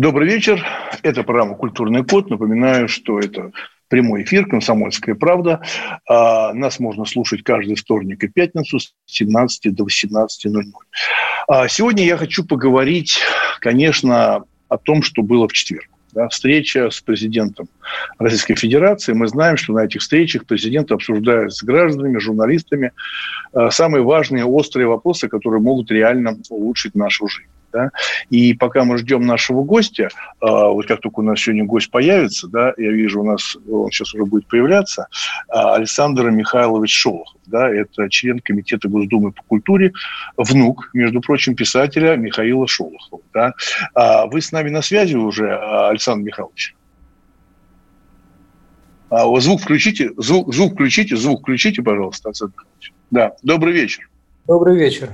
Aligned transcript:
Добрый 0.00 0.26
вечер. 0.26 0.64
Это 1.02 1.22
программа 1.24 1.56
«Культурный 1.56 2.02
код». 2.02 2.30
Напоминаю, 2.30 2.88
что 2.88 3.20
это 3.20 3.52
прямой 3.88 4.22
эфир 4.22 4.46
«Комсомольская 4.46 5.14
правда». 5.14 5.60
А, 6.08 6.54
нас 6.54 6.80
можно 6.80 7.04
слушать 7.04 7.42
каждый 7.42 7.74
вторник 7.74 8.24
и 8.24 8.28
пятницу 8.28 8.80
с 8.80 8.94
17 9.04 9.74
до 9.74 9.84
18.00. 9.84 10.62
А, 11.48 11.68
сегодня 11.68 12.06
я 12.06 12.16
хочу 12.16 12.46
поговорить, 12.46 13.18
конечно, 13.60 14.44
о 14.70 14.78
том, 14.78 15.02
что 15.02 15.20
было 15.20 15.46
в 15.46 15.52
четверг. 15.52 15.90
Да, 16.12 16.28
встреча 16.28 16.88
с 16.88 17.02
президентом 17.02 17.68
Российской 18.18 18.54
Федерации. 18.54 19.12
Мы 19.12 19.28
знаем, 19.28 19.58
что 19.58 19.74
на 19.74 19.84
этих 19.84 20.00
встречах 20.00 20.46
президент 20.46 20.90
обсуждает 20.92 21.52
с 21.52 21.62
гражданами, 21.62 22.16
журналистами 22.16 22.92
э, 23.52 23.68
самые 23.70 24.02
важные, 24.02 24.46
острые 24.46 24.86
вопросы, 24.86 25.28
которые 25.28 25.60
могут 25.60 25.90
реально 25.90 26.38
улучшить 26.48 26.94
нашу 26.94 27.28
жизнь. 27.28 27.50
Да? 27.72 27.90
И 28.30 28.54
пока 28.54 28.84
мы 28.84 28.98
ждем 28.98 29.26
нашего 29.26 29.62
гостя, 29.62 30.04
э, 30.04 30.08
вот 30.40 30.86
как 30.86 31.00
только 31.00 31.20
у 31.20 31.22
нас 31.22 31.40
сегодня 31.40 31.64
гость 31.64 31.90
появится, 31.90 32.48
да, 32.48 32.72
я 32.76 32.90
вижу, 32.90 33.20
у 33.20 33.24
нас 33.24 33.56
он 33.70 33.90
сейчас 33.90 34.14
уже 34.14 34.24
будет 34.24 34.46
появляться, 34.46 35.06
э, 35.48 35.52
Александр 35.52 36.30
Михайлович 36.30 36.94
Шолохов. 36.94 37.40
Да, 37.46 37.68
это 37.68 38.08
член 38.08 38.38
Комитета 38.38 38.88
Госдумы 38.88 39.32
по 39.32 39.42
культуре, 39.42 39.92
внук, 40.36 40.90
между 40.94 41.20
прочим, 41.20 41.56
писателя 41.56 42.16
Михаила 42.16 42.66
Шолохова. 42.68 43.22
Да. 43.34 43.54
А 43.94 44.26
вы 44.26 44.40
с 44.40 44.52
нами 44.52 44.70
на 44.70 44.82
связи 44.82 45.16
уже, 45.16 45.56
Александр 45.56 46.26
Михайлович? 46.26 46.74
А, 49.10 49.40
звук 49.40 49.60
включите, 49.60 50.10
звук, 50.16 50.54
звук 50.54 50.74
включите, 50.74 51.16
звук 51.16 51.40
включите, 51.40 51.82
пожалуйста, 51.82 52.28
Александр 52.28 52.54
Михайлович. 52.56 52.92
Да, 53.10 53.32
добрый 53.42 53.72
вечер. 53.74 54.08
Добрый 54.46 54.76
вечер. 54.76 55.10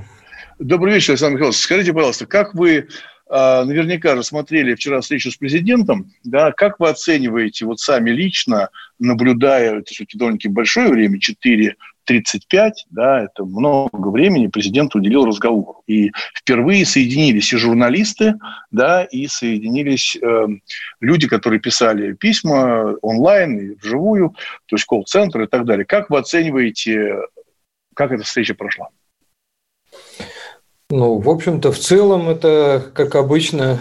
Добрый 0.58 0.94
вечер, 0.94 1.10
Александр 1.10 1.34
Михайлович. 1.34 1.58
Скажите, 1.58 1.92
пожалуйста, 1.92 2.24
как 2.24 2.54
вы 2.54 2.88
а, 3.28 3.62
наверняка 3.66 4.14
рассмотрели 4.14 4.74
вчера 4.74 5.02
встречу 5.02 5.30
с 5.30 5.36
президентом, 5.36 6.10
да, 6.24 6.50
как 6.50 6.80
вы 6.80 6.88
оцениваете 6.88 7.66
вот 7.66 7.78
сами 7.78 8.08
лично, 8.08 8.70
наблюдая, 8.98 9.80
это 9.80 9.92
все-таки 9.92 10.16
довольно-таки 10.16 10.48
большое 10.48 10.88
время, 10.88 11.18
4.35, 11.18 12.70
да, 12.88 13.24
это 13.24 13.44
много 13.44 14.08
времени 14.08 14.46
президент 14.46 14.94
уделил 14.94 15.26
разговору. 15.26 15.82
И 15.86 16.10
впервые 16.34 16.86
соединились 16.86 17.52
и 17.52 17.58
журналисты, 17.58 18.36
да, 18.70 19.04
и 19.04 19.26
соединились 19.26 20.16
э, 20.16 20.46
люди, 21.00 21.28
которые 21.28 21.60
писали 21.60 22.14
письма 22.14 22.94
онлайн 23.02 23.58
и 23.58 23.74
вживую, 23.74 24.30
то 24.64 24.76
есть 24.76 24.86
колл-центр 24.86 25.42
и 25.42 25.46
так 25.48 25.66
далее. 25.66 25.84
Как 25.84 26.08
вы 26.08 26.16
оцениваете, 26.16 27.16
как 27.92 28.10
эта 28.10 28.22
встреча 28.22 28.54
прошла? 28.54 28.88
Ну, 30.88 31.18
в 31.18 31.28
общем-то, 31.28 31.72
в 31.72 31.78
целом 31.80 32.28
это, 32.28 32.92
как 32.94 33.16
обычно, 33.16 33.80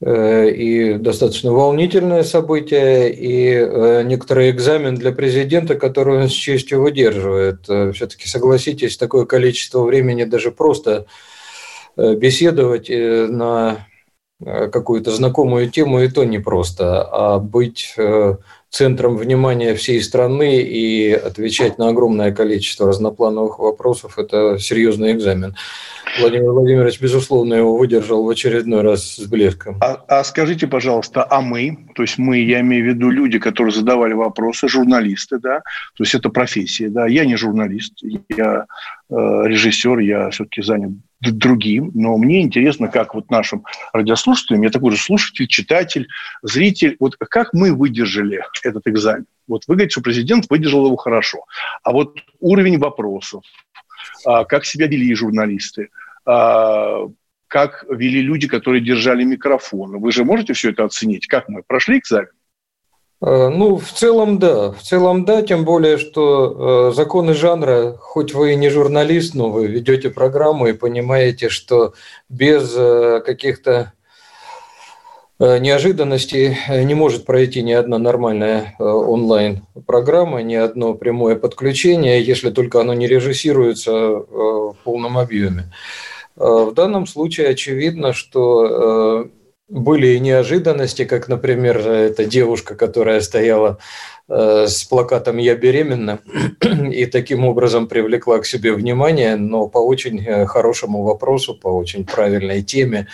э, 0.00 0.50
и 0.50 0.94
достаточно 0.94 1.52
волнительное 1.52 2.22
событие, 2.22 3.12
и 3.12 3.52
э, 3.52 4.04
некоторый 4.04 4.50
экзамен 4.50 4.94
для 4.94 5.12
президента, 5.12 5.74
который 5.74 6.22
он 6.22 6.28
с 6.30 6.32
честью 6.32 6.80
выдерживает. 6.80 7.68
Э, 7.68 7.92
Все-таки, 7.92 8.26
согласитесь, 8.26 8.96
такое 8.96 9.26
количество 9.26 9.82
времени 9.82 10.24
даже 10.24 10.50
просто 10.50 11.04
беседовать 11.98 12.88
на 12.88 13.86
какую-то 14.40 15.10
знакомую 15.10 15.68
тему, 15.68 16.00
и 16.00 16.08
то 16.08 16.24
непросто, 16.24 17.02
а 17.02 17.38
быть 17.40 17.96
центром 18.70 19.16
внимания 19.16 19.74
всей 19.74 20.02
страны 20.02 20.60
и 20.60 21.12
отвечать 21.12 21.78
на 21.78 21.88
огромное 21.88 22.32
количество 22.32 22.88
разноплановых 22.88 23.58
вопросов– 23.58 24.14
это 24.18 24.58
серьезный 24.58 25.12
экзамен. 25.12 25.54
Владимир 26.20 26.50
Владимирович, 26.50 27.00
безусловно, 27.00 27.54
его 27.54 27.76
выдержал 27.76 28.24
в 28.24 28.28
очередной 28.28 28.82
раз 28.82 29.16
с 29.16 29.26
блеском. 29.26 29.78
А, 29.80 30.02
а 30.08 30.24
скажите, 30.24 30.66
пожалуйста, 30.66 31.26
а 31.28 31.40
мы, 31.40 31.86
то 31.94 32.02
есть 32.02 32.18
мы, 32.18 32.38
я 32.38 32.60
имею 32.60 32.84
в 32.84 32.88
виду 32.88 33.10
люди, 33.10 33.38
которые 33.38 33.74
задавали 33.74 34.14
вопросы, 34.14 34.68
журналисты, 34.68 35.38
да, 35.38 35.60
то 35.60 36.02
есть 36.02 36.14
это 36.14 36.28
профессия, 36.30 36.88
да, 36.88 37.06
я 37.06 37.24
не 37.24 37.36
журналист, 37.36 37.92
я 38.02 38.66
э, 39.10 39.14
режиссер, 39.14 39.98
я 39.98 40.30
все-таки 40.30 40.62
занят 40.62 40.92
другим, 41.20 41.90
но 41.94 42.16
мне 42.16 42.42
интересно, 42.42 42.88
как 42.88 43.14
вот 43.14 43.30
нашим 43.30 43.64
радиослушателям, 43.92 44.62
я 44.62 44.70
такой 44.70 44.92
же 44.92 44.98
слушатель, 44.98 45.46
читатель, 45.46 46.08
зритель, 46.42 46.96
вот 47.00 47.16
как 47.16 47.52
мы 47.52 47.74
выдержали 47.74 48.44
этот 48.62 48.86
экзамен? 48.86 49.26
Вот 49.48 49.62
вы 49.66 49.74
говорите, 49.74 49.92
что 49.92 50.02
президент 50.02 50.46
выдержал 50.48 50.86
его 50.86 50.96
хорошо, 50.96 51.44
а 51.82 51.92
вот 51.92 52.18
уровень 52.38 52.78
вопросов, 52.78 53.44
а, 54.24 54.44
как 54.44 54.64
себя 54.64 54.86
вели 54.86 55.12
журналисты, 55.14 55.88
а, 56.24 57.08
как 57.48 57.84
вели 57.90 58.20
люди, 58.20 58.46
которые 58.46 58.84
держали 58.84 59.24
микрофон. 59.24 59.98
Вы 59.98 60.12
же 60.12 60.24
можете 60.24 60.52
все 60.52 60.70
это 60.70 60.84
оценить? 60.84 61.26
Как 61.26 61.48
мы 61.48 61.62
прошли 61.66 61.98
экзамен? 61.98 62.28
Э, 63.20 63.48
ну, 63.48 63.78
в 63.78 63.90
целом, 63.92 64.38
да. 64.38 64.72
В 64.72 64.82
целом, 64.82 65.24
да, 65.24 65.42
тем 65.42 65.64
более, 65.64 65.98
что 65.98 66.90
э, 66.90 66.94
законы 66.94 67.34
жанра, 67.34 67.96
хоть 67.98 68.32
вы 68.32 68.52
и 68.52 68.56
не 68.56 68.68
журналист, 68.68 69.34
но 69.34 69.50
вы 69.50 69.66
ведете 69.66 70.10
программу 70.10 70.68
и 70.68 70.72
понимаете, 70.72 71.48
что 71.48 71.94
без 72.28 72.72
э, 72.76 73.20
каких-то 73.24 73.92
неожиданностей 75.40 76.56
не 76.82 76.94
может 76.94 77.24
пройти 77.24 77.62
ни 77.62 77.70
одна 77.70 77.98
нормальная 77.98 78.74
онлайн-программа, 78.80 80.42
ни 80.42 80.56
одно 80.56 80.94
прямое 80.94 81.36
подключение, 81.36 82.20
если 82.20 82.50
только 82.50 82.80
оно 82.80 82.92
не 82.92 83.06
режиссируется 83.06 83.92
в 83.92 84.74
полном 84.82 85.16
объеме. 85.16 85.72
В 86.34 86.72
данном 86.74 87.06
случае 87.06 87.50
очевидно, 87.50 88.12
что 88.12 89.28
были 89.68 90.08
и 90.08 90.20
неожиданности, 90.20 91.04
как, 91.04 91.28
например, 91.28 91.78
эта 91.78 92.24
девушка, 92.24 92.74
которая 92.74 93.20
стояла 93.20 93.78
э, 94.28 94.66
с 94.66 94.84
плакатом 94.84 95.36
«Я 95.36 95.56
беременна» 95.56 96.20
и 96.92 97.06
таким 97.06 97.44
образом 97.44 97.86
привлекла 97.86 98.38
к 98.38 98.46
себе 98.46 98.72
внимание, 98.72 99.36
но 99.36 99.68
по 99.68 99.78
очень 99.78 100.24
э, 100.24 100.46
хорошему 100.46 101.02
вопросу, 101.02 101.54
по 101.54 101.68
очень 101.68 102.06
правильной 102.06 102.62
теме, 102.62 103.08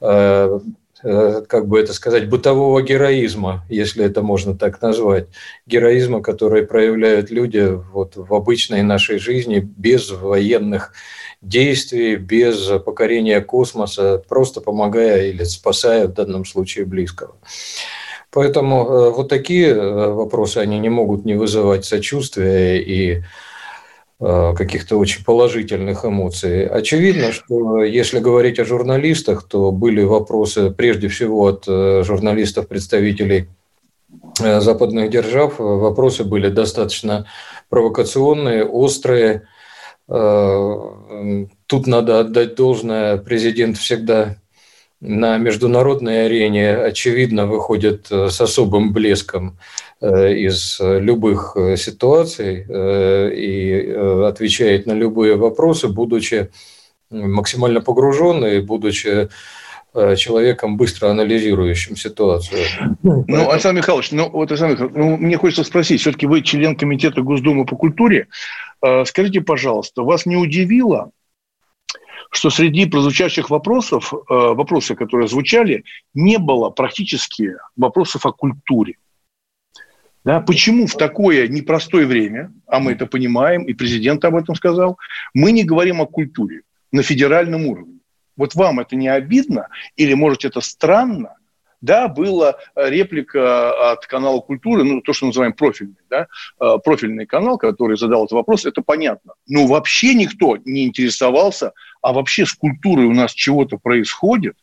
э, 0.00 0.60
как 1.02 1.68
бы 1.68 1.80
это 1.80 1.92
сказать, 1.92 2.30
бытового 2.30 2.80
героизма, 2.80 3.62
если 3.68 4.06
это 4.06 4.22
можно 4.22 4.56
так 4.56 4.80
назвать, 4.80 5.26
героизма, 5.66 6.22
который 6.22 6.66
проявляют 6.66 7.30
люди 7.30 7.78
вот 7.92 8.16
в 8.16 8.32
обычной 8.32 8.82
нашей 8.82 9.18
жизни 9.18 9.58
без 9.58 10.10
военных 10.10 10.94
действий, 11.44 12.16
без 12.16 12.68
покорения 12.84 13.40
космоса, 13.40 14.22
просто 14.28 14.60
помогая 14.60 15.28
или 15.28 15.44
спасая 15.44 16.08
в 16.08 16.14
данном 16.14 16.44
случае 16.44 16.84
близкого. 16.86 17.36
Поэтому 18.34 18.84
э, 18.84 19.10
вот 19.10 19.28
такие 19.28 19.68
э, 19.68 20.08
вопросы, 20.10 20.58
они 20.58 20.80
не 20.80 20.88
могут 20.88 21.24
не 21.24 21.34
вызывать 21.34 21.84
сочувствия 21.84 22.82
и 22.82 23.22
э, 24.18 24.54
каких-то 24.56 24.96
очень 24.96 25.24
положительных 25.24 26.04
эмоций. 26.04 26.66
Очевидно, 26.66 27.30
что 27.30 27.84
если 27.84 28.18
говорить 28.18 28.58
о 28.58 28.64
журналистах, 28.64 29.44
то 29.44 29.70
были 29.70 30.02
вопросы 30.02 30.72
прежде 30.72 31.06
всего 31.06 31.44
от 31.44 31.64
журналистов-представителей 31.66 33.46
западных 34.36 35.10
держав. 35.10 35.60
Вопросы 35.60 36.24
были 36.24 36.48
достаточно 36.48 37.26
провокационные, 37.68 38.64
острые, 38.64 39.46
тут 40.06 41.86
надо 41.86 42.20
отдать 42.20 42.54
должное, 42.56 43.16
президент 43.16 43.78
всегда 43.78 44.36
на 45.00 45.36
международной 45.38 46.26
арене, 46.26 46.76
очевидно, 46.76 47.46
выходит 47.46 48.06
э, 48.10 48.28
с 48.30 48.40
особым 48.40 48.92
блеском 48.92 49.58
э, 50.00 50.34
из 50.34 50.78
любых 50.80 51.56
ситуаций 51.76 52.64
и 52.66 53.90
отвечает 54.24 54.86
на 54.86 54.92
любые 54.92 55.36
вопросы, 55.36 55.88
будучи 55.88 56.50
максимально 57.10 57.80
погруженным 57.80 58.50
и 58.50 58.60
будучи 58.60 59.28
человеком, 60.16 60.76
быстро 60.76 61.08
анализирующим 61.08 61.96
ситуацию. 61.96 62.60
Ну, 63.02 63.50
Александр 63.50 63.80
Михайлович, 63.80 64.10
ну, 64.10 64.28
вот, 64.30 64.50
Александр 64.50 64.74
Михайлович, 64.74 64.96
ну, 64.96 65.16
мне 65.16 65.36
хочется 65.36 65.64
спросить, 65.64 66.00
все-таки 66.00 66.26
вы 66.26 66.42
член 66.42 66.76
Комитета 66.76 67.22
Госдумы 67.22 67.64
по 67.64 67.76
культуре, 67.76 68.26
Скажите, 69.06 69.40
пожалуйста, 69.40 70.02
вас 70.02 70.26
не 70.26 70.36
удивило, 70.36 71.10
что 72.30 72.50
среди 72.50 72.86
прозвучавших 72.86 73.48
вопросов, 73.48 74.12
э, 74.12 74.18
вопросы, 74.28 74.94
которые 74.94 75.28
звучали, 75.28 75.84
не 76.12 76.38
было 76.38 76.70
практически 76.70 77.54
вопросов 77.76 78.26
о 78.26 78.32
культуре. 78.32 78.96
Да, 80.24 80.40
почему 80.40 80.86
в 80.86 80.96
такое 80.96 81.48
непростое 81.48 82.06
время, 82.06 82.52
а 82.66 82.80
мы 82.80 82.92
это 82.92 83.06
понимаем, 83.06 83.64
и 83.64 83.72
президент 83.72 84.24
об 84.24 84.36
этом 84.36 84.54
сказал, 84.54 84.98
мы 85.32 85.52
не 85.52 85.64
говорим 85.64 86.00
о 86.00 86.06
культуре 86.06 86.62
на 86.92 87.02
федеральном 87.02 87.66
уровне? 87.66 87.93
Вот 88.36 88.54
вам 88.54 88.80
это 88.80 88.96
не 88.96 89.08
обидно 89.08 89.68
или, 89.96 90.14
может, 90.14 90.44
это 90.44 90.60
странно? 90.60 91.36
Да, 91.80 92.08
была 92.08 92.56
реплика 92.74 93.92
от 93.92 94.06
канала 94.06 94.40
культуры, 94.40 94.84
ну, 94.84 95.02
то, 95.02 95.12
что 95.12 95.26
называем 95.26 95.52
профильный, 95.52 95.98
да, 96.08 96.28
э, 96.58 96.78
профильный 96.82 97.26
канал, 97.26 97.58
который 97.58 97.98
задал 97.98 98.24
этот 98.24 98.32
вопрос, 98.32 98.64
это 98.64 98.80
понятно. 98.80 99.34
Но 99.46 99.66
вообще 99.66 100.14
никто 100.14 100.56
не 100.64 100.86
интересовался, 100.86 101.72
а 102.00 102.14
вообще 102.14 102.46
с 102.46 102.54
культурой 102.54 103.04
у 103.04 103.12
нас 103.12 103.32
чего-то 103.32 103.76
происходит. 103.76 104.56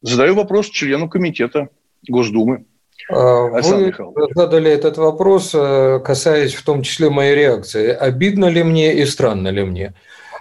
Задаю 0.00 0.34
вопрос 0.34 0.70
члену 0.70 1.10
комитета 1.10 1.68
Госдумы. 2.08 2.64
А, 3.10 3.48
вы 3.48 3.92
задали 4.34 4.70
этот 4.70 4.96
вопрос, 4.96 5.50
э, 5.54 6.00
касаясь 6.02 6.54
в 6.54 6.64
том 6.64 6.82
числе 6.82 7.10
моей 7.10 7.34
реакции. 7.34 7.88
Обидно 7.88 8.46
ли 8.46 8.62
мне 8.62 8.94
и 8.94 9.04
странно 9.04 9.48
ли 9.48 9.64
мне? 9.64 9.94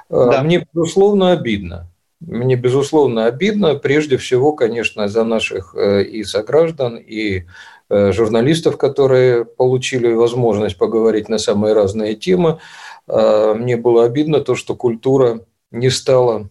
Э, 0.10 0.28
да. 0.32 0.44
Мне, 0.44 0.66
безусловно, 0.72 1.34
обидно. 1.34 1.90
Мне, 2.26 2.56
безусловно, 2.56 3.26
обидно, 3.26 3.76
прежде 3.76 4.18
всего, 4.18 4.54
конечно, 4.54 5.08
за 5.08 5.24
наших 5.26 5.76
э, 5.76 6.04
и 6.04 6.24
сограждан, 6.24 6.96
и 6.96 7.44
э, 7.90 8.12
журналистов, 8.14 8.78
которые 8.78 9.44
получили 9.44 10.14
возможность 10.14 10.78
поговорить 10.78 11.28
на 11.28 11.38
самые 11.38 11.74
разные 11.74 12.16
темы. 12.16 12.60
Э, 13.08 13.54
мне 13.58 13.76
было 13.76 14.06
обидно 14.06 14.40
то, 14.40 14.56
что 14.56 14.76
культура 14.76 15.46
не 15.72 15.90
стала, 15.90 16.50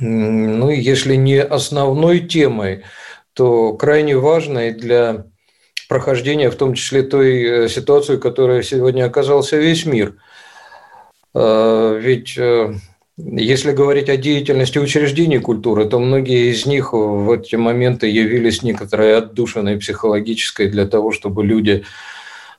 ну, 0.00 0.70
если 0.70 1.14
не 1.14 1.40
основной 1.40 2.20
темой, 2.20 2.82
то 3.34 3.74
крайне 3.74 4.16
важной 4.16 4.72
для 4.72 5.26
прохождения, 5.88 6.50
в 6.50 6.56
том 6.56 6.74
числе 6.74 7.02
той 7.02 7.68
ситуации, 7.68 8.16
в 8.16 8.20
которой 8.20 8.64
сегодня 8.64 9.04
оказался 9.04 9.56
весь 9.56 9.86
мир. 9.86 10.16
Ведь 11.32 12.38
если 13.18 13.72
говорить 13.72 14.08
о 14.08 14.16
деятельности 14.16 14.78
учреждений 14.78 15.40
культуры, 15.40 15.86
то 15.86 15.98
многие 15.98 16.52
из 16.52 16.66
них 16.66 16.92
в 16.92 17.30
эти 17.32 17.56
моменты 17.56 18.06
явились 18.06 18.62
некоторой 18.62 19.16
отдушиной 19.18 19.76
психологической 19.78 20.68
для 20.68 20.86
того, 20.86 21.10
чтобы 21.10 21.44
люди, 21.44 21.84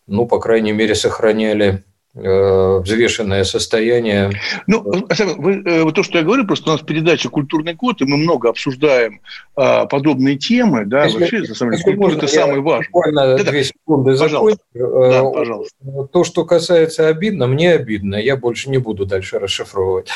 ну, 0.06 0.26
по 0.26 0.38
крайней 0.38 0.74
мере, 0.74 0.96
сохраняли 0.96 1.84
взвешенное 2.16 3.44
состояние. 3.44 4.32
Ну, 4.66 4.82
вы, 4.82 5.64
э, 5.64 5.92
то, 5.92 6.02
что 6.02 6.18
я 6.18 6.24
говорю, 6.24 6.46
просто 6.46 6.72
у 6.72 6.74
нас 6.74 6.82
передача 6.82 7.30
«Культурный 7.30 7.76
код», 7.76 8.02
и 8.02 8.06
мы 8.06 8.18
много 8.18 8.50
обсуждаем 8.50 9.22
а, 9.56 9.86
подобные 9.86 10.36
темы, 10.38 10.86
да, 10.86 11.06
если, 11.06 11.20
вообще, 11.20 11.40
на 11.40 11.56
самом 11.56 11.72
деле, 11.74 11.84
культура– 11.84 12.16
это 12.18 12.28
самое 12.28 12.62
важное. 12.62 12.90
Буквально 12.92 13.38
да, 13.38 13.44
две 13.44 13.64
секунды 13.64 14.18
пожалуйста. 14.18 14.64
Да, 14.74 14.82
э, 14.82 15.32
пожалуйста. 15.34 15.76
То, 16.12 16.24
что 16.24 16.46
касается 16.46 17.08
обидно, 17.08 17.48
мне 17.48 17.74
обидно, 17.74 18.16
я 18.16 18.36
больше 18.36 18.70
не 18.70 18.80
буду 18.80 19.06
дальше 19.06 19.38
расшифровывать. 19.38 20.10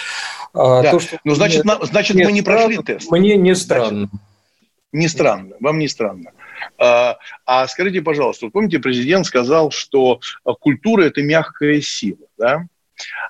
А 0.53 0.81
да. 0.81 0.91
то, 0.91 0.99
что 0.99 1.19
ну, 1.23 1.35
значит, 1.35 1.63
мне, 1.63 1.75
значит 1.83 2.15
мы 2.15 2.31
не 2.31 2.41
прошли 2.41 2.77
тест. 2.77 3.11
Мне 3.11 3.37
не 3.37 3.55
странно. 3.55 4.09
Значит, 4.09 4.21
не 4.93 5.07
странно, 5.07 5.55
вам 5.59 5.79
не 5.79 5.87
странно. 5.87 6.31
А, 6.77 7.17
а 7.45 7.67
скажите, 7.67 8.01
пожалуйста, 8.01 8.49
помните, 8.49 8.79
президент 8.79 9.25
сказал, 9.25 9.71
что 9.71 10.19
культура– 10.59 11.03
это 11.03 11.21
мягкая 11.21 11.81
сила, 11.81 12.27
да? 12.37 12.67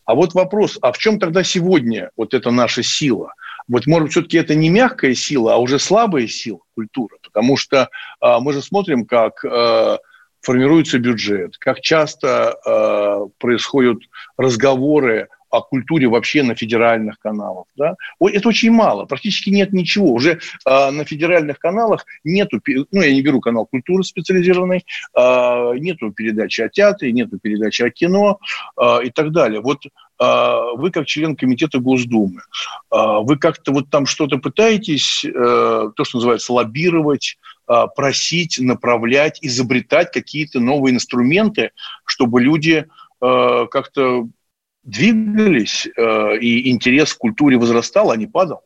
А 0.06 0.16
вот 0.16 0.34
вопрос, 0.34 0.78
а 0.82 0.92
в 0.92 0.98
чем 0.98 1.20
тогда 1.20 1.44
сегодня 1.44 2.12
вот 2.18 2.34
эта 2.34 2.52
наша 2.52 2.84
сила? 2.84 3.34
Вот, 3.68 3.88
может, 3.88 4.12
все-таки 4.12 4.38
это 4.38 4.56
не 4.56 4.70
мягкая 4.70 5.16
сила, 5.16 5.54
а 5.54 5.58
уже 5.58 5.80
слабая 5.80 6.28
сила 6.28 6.60
культуры, 6.76 7.18
потому 7.24 7.56
что 7.56 7.90
а, 8.20 8.40
мы 8.40 8.54
же 8.54 8.62
смотрим, 8.62 9.06
как 9.06 9.44
а, 9.46 10.00
формируется 10.42 11.00
бюджет, 11.00 11.58
как 11.58 11.80
часто 11.80 12.58
а, 12.66 13.28
происходят 13.38 14.00
разговоры 14.38 15.30
о 15.54 15.62
культуре 15.62 16.08
вообще 16.08 16.42
на 16.42 16.56
федеральных 16.56 17.20
каналах. 17.20 17.66
Да? 17.76 17.96
Это 18.20 18.50
очень 18.50 18.72
мало, 18.72 19.06
практически 19.06 19.52
нет 19.52 19.72
ничего. 19.72 20.12
Уже 20.12 20.40
э, 20.66 20.90
на 20.90 21.06
федеральных 21.06 21.60
каналах 21.60 22.06
нету, 22.24 22.60
ну 22.92 23.02
я 23.02 23.14
не 23.14 23.22
беру 23.22 23.40
канал 23.40 23.68
культуры 23.68 24.04
специализированный, 24.04 24.84
э, 25.16 25.72
нету 25.78 26.12
передачи 26.12 26.62
о 26.62 26.70
театре, 26.70 27.12
нету 27.12 27.38
передачи 27.38 27.84
о 27.84 27.92
кино 27.92 28.40
э, 28.82 29.06
и 29.06 29.12
так 29.12 29.32
далее. 29.32 29.62
Вот 29.62 29.84
вы 30.20 30.92
как 30.92 31.06
член 31.06 31.36
комитета 31.36 31.80
Госдумы, 31.80 32.44
вы 32.92 33.38
как-то 33.38 33.74
вот 33.74 33.90
там 33.90 34.06
что-то 34.06 34.38
пытаетесь, 34.38 35.26
то, 35.26 36.04
что 36.04 36.18
называется, 36.18 36.54
лоббировать, 36.54 37.38
просить, 37.96 38.60
направлять, 38.60 39.40
изобретать 39.42 40.12
какие-то 40.12 40.60
новые 40.60 40.96
инструменты, 40.96 41.72
чтобы 42.06 42.42
люди 42.42 42.86
как-то 43.20 44.28
двигались, 44.84 45.88
э, 45.88 46.38
и 46.38 46.70
интерес 46.70 47.14
к 47.14 47.18
культуре 47.18 47.58
возрастал, 47.58 48.12
а 48.12 48.18
не 48.18 48.28
падал? 48.28 48.62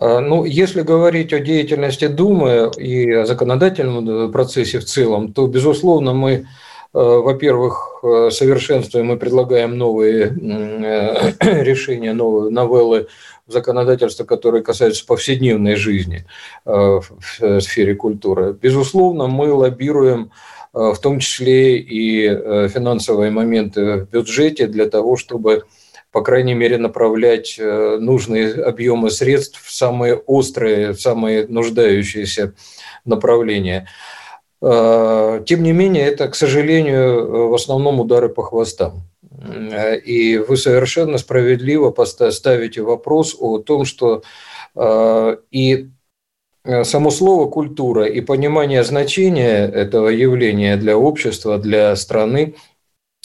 А, 0.00 0.20
ну, 0.20 0.44
если 0.44 0.82
говорить 0.82 1.32
о 1.32 1.40
деятельности 1.40 2.08
Думы 2.08 2.70
и 2.76 3.10
о 3.12 3.26
законодательном 3.26 4.32
процессе 4.32 4.80
в 4.80 4.84
целом, 4.84 5.32
то, 5.32 5.46
безусловно, 5.46 6.12
мы, 6.12 6.32
э, 6.32 6.44
во-первых, 6.92 8.00
э, 8.02 8.30
совершенствуем 8.30 9.12
и 9.12 9.16
предлагаем 9.16 9.78
новые 9.78 10.30
решения, 11.40 12.12
новые 12.12 12.50
новеллы 12.50 13.06
в 13.46 13.52
законодательство, 13.52 14.24
которые 14.24 14.64
касаются 14.64 15.06
повседневной 15.06 15.76
жизни 15.76 16.24
в 16.64 17.04
сфере 17.60 17.94
культуры. 17.94 18.54
Безусловно, 18.54 19.26
мы 19.26 19.52
лоббируем 19.52 20.30
Э, 20.30 20.30
в 20.74 20.98
том 20.98 21.20
числе 21.20 21.78
и 21.78 22.26
э, 22.26 22.68
финансовые 22.68 23.30
моменты 23.30 23.98
в 23.98 24.10
бюджете 24.10 24.66
для 24.66 24.88
того, 24.88 25.16
чтобы 25.16 25.64
по 26.10 26.22
крайней 26.22 26.54
мере, 26.54 26.78
направлять 26.78 27.56
э, 27.58 27.98
нужные 28.00 28.52
объемы 28.62 29.10
средств 29.10 29.60
в 29.60 29.72
самые 29.72 30.14
острые, 30.14 30.92
в 30.92 31.00
самые 31.00 31.48
нуждающиеся 31.48 32.54
направления. 33.04 33.88
Тем 34.60 35.62
не 35.62 35.72
менее, 35.72 36.04
это, 36.06 36.28
к 36.28 36.36
сожалению, 36.36 37.48
в 37.48 37.54
основном 37.54 38.00
удары 38.00 38.30
по 38.30 38.44
хвостам. 38.44 39.02
И 40.06 40.38
вы 40.38 40.56
совершенно 40.56 41.18
справедливо 41.18 41.92
ставите 42.30 42.80
вопрос 42.80 43.36
о 43.38 43.58
том, 43.58 43.84
что 43.84 44.22
и 45.50 45.90
Э, 45.90 45.90
само 46.64 47.10
слово 47.10 47.50
культура 47.50 48.06
и 48.06 48.20
понимание 48.20 48.84
значения 48.84 49.66
этого 49.66 50.08
явления 50.08 50.76
для 50.76 50.96
общества, 50.96 51.58
для 51.58 51.94
страны, 51.96 52.54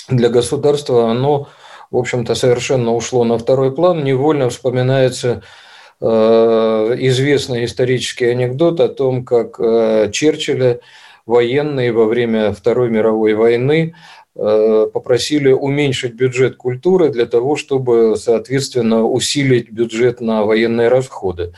для 0.09 0.29
государства, 0.29 1.09
оно, 1.09 1.47
в 1.91 1.97
общем-то, 1.97 2.35
совершенно 2.35 2.93
ушло 2.93 3.23
на 3.23 3.37
второй 3.37 3.73
план. 3.73 4.03
Невольно 4.03 4.49
вспоминается 4.49 5.41
э, 6.01 6.05
известный 6.05 7.65
исторический 7.65 8.25
анекдот 8.25 8.79
о 8.81 8.89
том, 8.89 9.23
как 9.23 9.59
э, 9.59 10.09
Черчилля 10.11 10.79
военные 11.25 11.93
во 11.93 12.05
время 12.05 12.51
Второй 12.53 12.89
мировой 12.89 13.35
войны 13.35 13.93
попросили 14.33 15.51
уменьшить 15.51 16.13
бюджет 16.13 16.55
культуры 16.55 17.09
для 17.09 17.25
того, 17.25 17.57
чтобы, 17.57 18.15
соответственно, 18.15 19.03
усилить 19.03 19.69
бюджет 19.69 20.21
на 20.21 20.43
военные 20.43 20.87
расходы. 20.87 21.53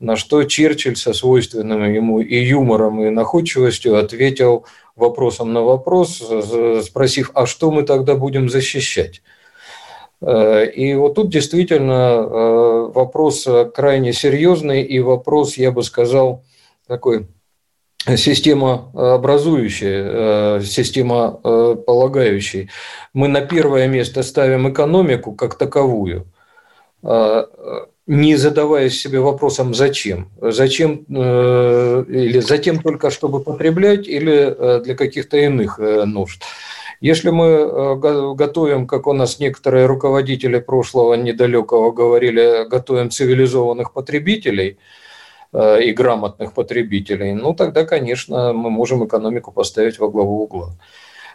На 0.00 0.16
что 0.16 0.42
Черчилль 0.44 0.96
со 0.96 1.12
свойственным 1.12 1.84
ему 1.92 2.20
и 2.20 2.36
юмором, 2.36 3.02
и 3.04 3.10
находчивостью 3.10 3.98
ответил 3.98 4.64
вопросом 4.96 5.52
на 5.52 5.60
вопрос, 5.60 6.22
спросив, 6.82 7.30
а 7.34 7.44
что 7.44 7.70
мы 7.70 7.82
тогда 7.82 8.14
будем 8.14 8.48
защищать? 8.48 9.20
Э, 10.22 10.66
и 10.66 10.94
вот 10.94 11.16
тут 11.16 11.28
действительно 11.28 11.92
э, 11.92 12.90
вопрос 12.94 13.46
крайне 13.74 14.14
серьезный 14.14 14.82
и 14.82 15.00
вопрос, 15.00 15.58
я 15.58 15.70
бы 15.70 15.82
сказал, 15.82 16.44
такой 16.86 17.26
система 18.16 18.90
образующая, 18.94 20.58
э, 20.58 20.62
система 20.62 21.32
полагающая. 21.32 22.70
Мы 23.12 23.28
на 23.28 23.42
первое 23.42 23.86
место 23.86 24.22
ставим 24.22 24.70
экономику 24.70 25.34
как 25.34 25.56
таковую– 25.56 26.26
не 28.10 28.34
задаваясь 28.34 29.00
себе 29.00 29.20
вопросом 29.20 29.72
«зачем?». 29.72 30.30
Зачем 30.40 31.04
э, 31.08 32.04
или 32.08 32.40
затем 32.40 32.82
только, 32.82 33.08
чтобы 33.08 33.38
потреблять, 33.38 34.08
или 34.08 34.32
э, 34.32 34.80
для 34.82 34.96
каких-то 34.96 35.36
иных 35.36 35.78
э, 35.78 36.04
нужд. 36.06 36.42
Если 37.00 37.30
мы 37.30 38.34
готовим, 38.34 38.88
как 38.88 39.06
у 39.06 39.12
нас 39.12 39.38
некоторые 39.38 39.86
руководители 39.86 40.58
прошлого 40.58 41.14
недалекого 41.14 41.92
говорили, 41.92 42.68
готовим 42.68 43.10
цивилизованных 43.10 43.92
потребителей 43.92 44.76
и 45.54 45.92
грамотных 45.92 46.52
потребителей, 46.52 47.32
ну 47.32 47.54
тогда, 47.54 47.86
конечно, 47.86 48.52
мы 48.52 48.68
можем 48.68 49.06
экономику 49.06 49.50
поставить 49.50 49.98
во 49.98 50.10
главу 50.10 50.42
угла. 50.42 50.74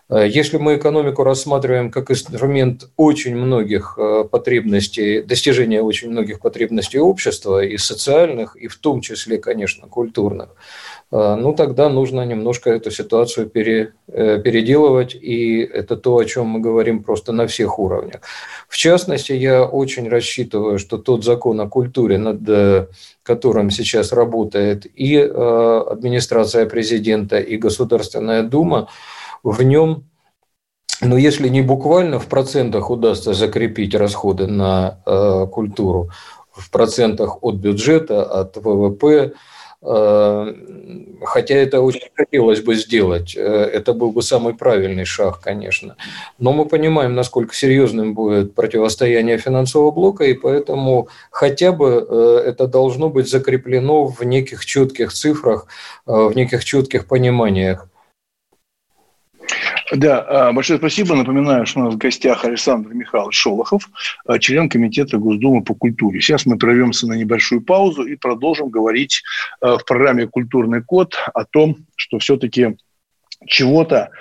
Э, 0.10 0.28
если 0.28 0.58
мы 0.58 0.76
экономику 0.76 1.24
рассматриваем 1.24 1.92
как 1.92 2.12
инструмент 2.12 2.90
очень 2.96 3.36
многих 3.36 3.98
э, 3.98 4.24
потребностей, 4.30 5.22
достижения 5.22 5.82
очень 5.82 6.12
многих 6.12 6.40
потребностей 6.40 7.00
общества, 7.00 7.64
и 7.64 7.78
социальных, 7.78 8.56
и 8.56 8.68
в 8.68 8.76
том 8.78 9.02
числе, 9.02 9.38
конечно, 9.38 9.88
культурных, 9.88 10.50
э, 11.12 11.36
ну 11.36 11.54
тогда 11.54 11.90
нужно 11.90 12.26
немножко 12.26 12.70
эту 12.70 12.92
ситуацию 12.92 13.48
пере, 13.48 13.94
переделывать, 14.08 15.16
и 15.16 15.60
это 15.62 15.98
то, 15.98 16.18
о 16.18 16.26
чем 16.26 16.48
мы 16.48 16.60
говорим 16.60 17.04
просто 17.04 17.32
на 17.32 17.48
всех 17.48 17.80
уровнях. 17.80 18.22
В 18.70 18.78
частности, 18.78 19.34
я 19.34 19.64
очень 19.64 20.08
рассчитываю, 20.10 20.78
что 20.78 20.98
тот 20.98 21.24
закон 21.24 21.60
о 21.62 21.68
культуре, 21.68 22.18
над 22.18 22.90
которым 23.24 23.72
сейчас 23.72 24.12
работает 24.14 24.86
и 24.96 25.18
администрация 25.18 26.66
президента, 26.68 27.40
и 27.40 27.58
Государственная 27.58 28.44
Дума, 28.44 28.88
в 29.44 29.62
нем, 29.62 30.06
ну, 31.02 31.18
если 31.18 31.50
не 31.50 31.62
буквально 31.62 32.20
в 32.20 32.28
процентах 32.28 32.90
удастся 32.90 33.34
закрепить 33.34 33.96
расходы 33.96 34.48
на 34.48 35.00
э, 35.06 35.48
культуру, 35.52 36.10
в 36.56 36.72
процентах 36.72 37.44
от 37.44 37.56
бюджета, 37.56 38.24
от 38.24 38.56
ВВП, 38.56 39.34
э, 39.82 40.54
хотя 41.24 41.56
это 41.56 41.82
очень 41.82 42.10
хотелось 42.16 42.62
бы 42.62 42.76
сделать, 42.76 43.36
э, 43.36 43.42
это 43.42 43.94
был 43.94 44.12
бы 44.12 44.22
самый 44.22 44.54
правильный 44.54 45.06
шаг, 45.06 45.42
конечно. 45.42 45.98
Но 46.40 46.54
мы 46.54 46.66
понимаем, 46.66 47.14
насколько 47.14 47.54
серьезным 47.54 48.14
будет 48.14 48.56
противостояние 48.56 49.38
финансового 49.38 49.92
блока, 49.92 50.24
и 50.24 50.34
поэтому 50.34 51.10
хотя 51.30 51.74
бы 51.74 52.08
э, 52.08 52.44
это 52.48 52.68
должно 52.68 53.10
быть 53.10 53.30
закреплено 53.30 54.06
в 54.06 54.24
неких 54.24 54.66
четких 54.66 55.12
цифрах, 55.12 55.68
в 56.06 56.34
неких 56.36 56.64
четких 56.64 57.06
пониманиях 57.06 57.90
да, 59.92 60.22
а, 60.22 60.54
большое 60.54 60.80
спасибо. 60.80 61.16
Напоминаю, 61.16 61.66
что 61.66 61.80
у 61.80 61.84
нас 61.84 61.94
в 61.94 61.98
гостях 61.98 62.46
Александр 62.46 62.94
Михайлович 62.94 63.36
Шолохов, 63.36 63.90
а, 64.26 64.40
член 64.40 64.70
Комитета 64.70 65.18
Госдумы 65.18 65.64
по 65.64 65.76
культуре. 65.76 66.22
Сейчас 66.22 66.46
мы 66.46 66.58
прервемся 66.58 67.08
на 67.08 67.14
небольшую 67.14 67.62
паузу 67.62 68.04
и 68.04 68.16
продолжим 68.16 68.70
говорить 68.70 69.24
а, 69.62 69.78
в 69.78 69.86
программе 69.86 70.28
«Культурный 70.28 70.82
код» 70.82 71.16
о 71.34 71.46
том, 71.46 71.78
что 71.96 72.20
все-таки 72.20 72.78
чего-то 73.48 74.12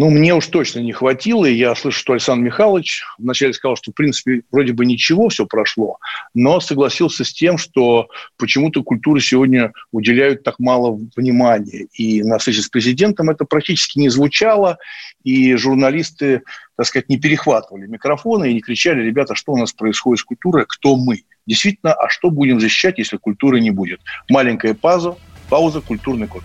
ну, 0.00 0.08
мне 0.08 0.34
уж 0.34 0.46
точно 0.46 0.80
не 0.80 0.92
хватило, 0.92 1.44
и 1.44 1.52
я 1.52 1.74
слышу, 1.74 1.98
что 1.98 2.14
Александр 2.14 2.46
Михайлович 2.46 3.04
вначале 3.18 3.52
сказал, 3.52 3.76
что, 3.76 3.92
в 3.92 3.94
принципе, 3.94 4.44
вроде 4.50 4.72
бы 4.72 4.86
ничего 4.86 5.28
все 5.28 5.44
прошло, 5.44 5.98
но 6.32 6.58
согласился 6.60 7.22
с 7.22 7.34
тем, 7.34 7.58
что 7.58 8.08
почему-то 8.38 8.82
культуре 8.82 9.20
сегодня 9.20 9.74
уделяют 9.92 10.42
так 10.42 10.58
мало 10.58 10.98
внимания. 11.14 11.86
И 11.92 12.22
на 12.22 12.38
встрече 12.38 12.62
с 12.62 12.68
президентом 12.70 13.28
это 13.28 13.44
практически 13.44 13.98
не 13.98 14.08
звучало, 14.08 14.78
и 15.22 15.54
журналисты, 15.56 16.44
так 16.78 16.86
сказать, 16.86 17.10
не 17.10 17.18
перехватывали 17.18 17.86
микрофоны 17.86 18.50
и 18.50 18.54
не 18.54 18.62
кричали, 18.62 19.02
ребята, 19.02 19.34
что 19.34 19.52
у 19.52 19.58
нас 19.58 19.74
происходит 19.74 20.20
с 20.20 20.24
культурой, 20.24 20.64
кто 20.66 20.96
мы. 20.96 21.24
Действительно, 21.46 21.92
а 21.92 22.08
что 22.08 22.30
будем 22.30 22.58
защищать, 22.58 22.96
если 22.96 23.18
культуры 23.18 23.60
не 23.60 23.70
будет? 23.70 24.00
Маленькая 24.30 24.72
пауза, 24.72 25.16
пауза, 25.50 25.82
культурный 25.82 26.26
код. 26.26 26.42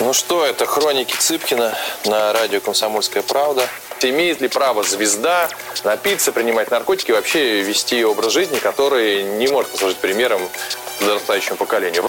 Ну 0.00 0.14
что, 0.14 0.46
это 0.46 0.64
хроники 0.64 1.14
Цыпкина 1.14 1.76
на 2.06 2.32
радио 2.32 2.60
«Комсомольская 2.60 3.22
правда». 3.22 3.68
Имеет 4.00 4.40
ли 4.40 4.48
право 4.48 4.82
звезда 4.82 5.50
напиться, 5.84 6.32
принимать 6.32 6.70
наркотики, 6.70 7.12
вообще 7.12 7.60
вести 7.60 8.02
образ 8.02 8.32
жизни, 8.32 8.58
который 8.58 9.22
не 9.22 9.46
может 9.48 9.70
послужить 9.70 9.98
примером 9.98 10.40
подрастающему 11.00 11.56
поколению? 11.56 12.08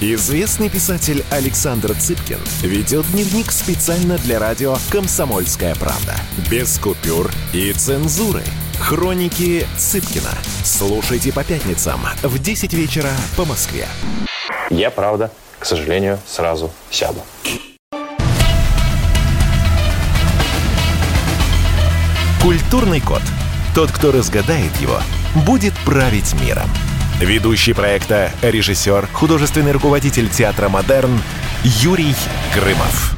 Известный 0.00 0.68
писатель 0.68 1.24
Александр 1.28 1.92
Цыпкин 1.92 2.38
ведет 2.62 3.04
дневник 3.10 3.50
специально 3.50 4.16
для 4.18 4.38
радио 4.38 4.76
«Комсомольская 4.92 5.74
правда». 5.74 6.14
Без 6.48 6.78
купюр 6.78 7.32
и 7.52 7.72
цензуры. 7.72 8.44
Хроники 8.78 9.66
Цыпкина. 9.76 10.30
Слушайте 10.62 11.32
по 11.32 11.42
пятницам 11.42 12.00
в 12.22 12.38
10 12.38 12.74
вечера 12.74 13.10
по 13.36 13.44
Москве. 13.44 13.88
Я, 14.70 14.92
правда, 14.92 15.32
к 15.58 15.64
сожалению, 15.64 16.20
сразу 16.28 16.70
сяду. 16.92 17.20
Культурный 22.40 23.00
код. 23.00 23.22
Тот, 23.74 23.90
кто 23.90 24.12
разгадает 24.12 24.76
его, 24.76 25.00
будет 25.44 25.74
править 25.84 26.40
миром. 26.40 26.70
Ведущий 27.20 27.72
проекта, 27.72 28.30
режиссер, 28.42 29.08
художественный 29.08 29.72
руководитель 29.72 30.28
театра 30.28 30.68
«Модерн» 30.68 31.10
Юрий 31.64 32.14
Грымов. 32.54 33.16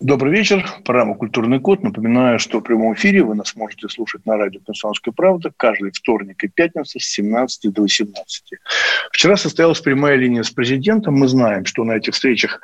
Добрый 0.00 0.32
вечер. 0.32 0.66
Программа 0.86 1.16
«Культурный 1.16 1.60
код». 1.60 1.82
Напоминаю, 1.82 2.38
что 2.38 2.60
в 2.60 2.62
прямом 2.62 2.94
эфире 2.94 3.22
вы 3.24 3.34
нас 3.34 3.54
можете 3.56 3.90
слушать 3.90 4.24
на 4.24 4.38
радио 4.38 4.60
«Комсомольская 4.64 5.12
правда» 5.12 5.52
каждый 5.54 5.92
вторник 5.92 6.42
и 6.42 6.48
пятницу 6.48 6.98
с 6.98 7.04
17 7.04 7.70
до 7.74 7.82
18. 7.82 8.44
Вчера 9.12 9.36
состоялась 9.36 9.82
прямая 9.82 10.16
линия 10.16 10.42
с 10.42 10.50
президентом. 10.50 11.16
Мы 11.16 11.28
знаем, 11.28 11.66
что 11.66 11.84
на 11.84 11.92
этих 11.92 12.14
встречах 12.14 12.62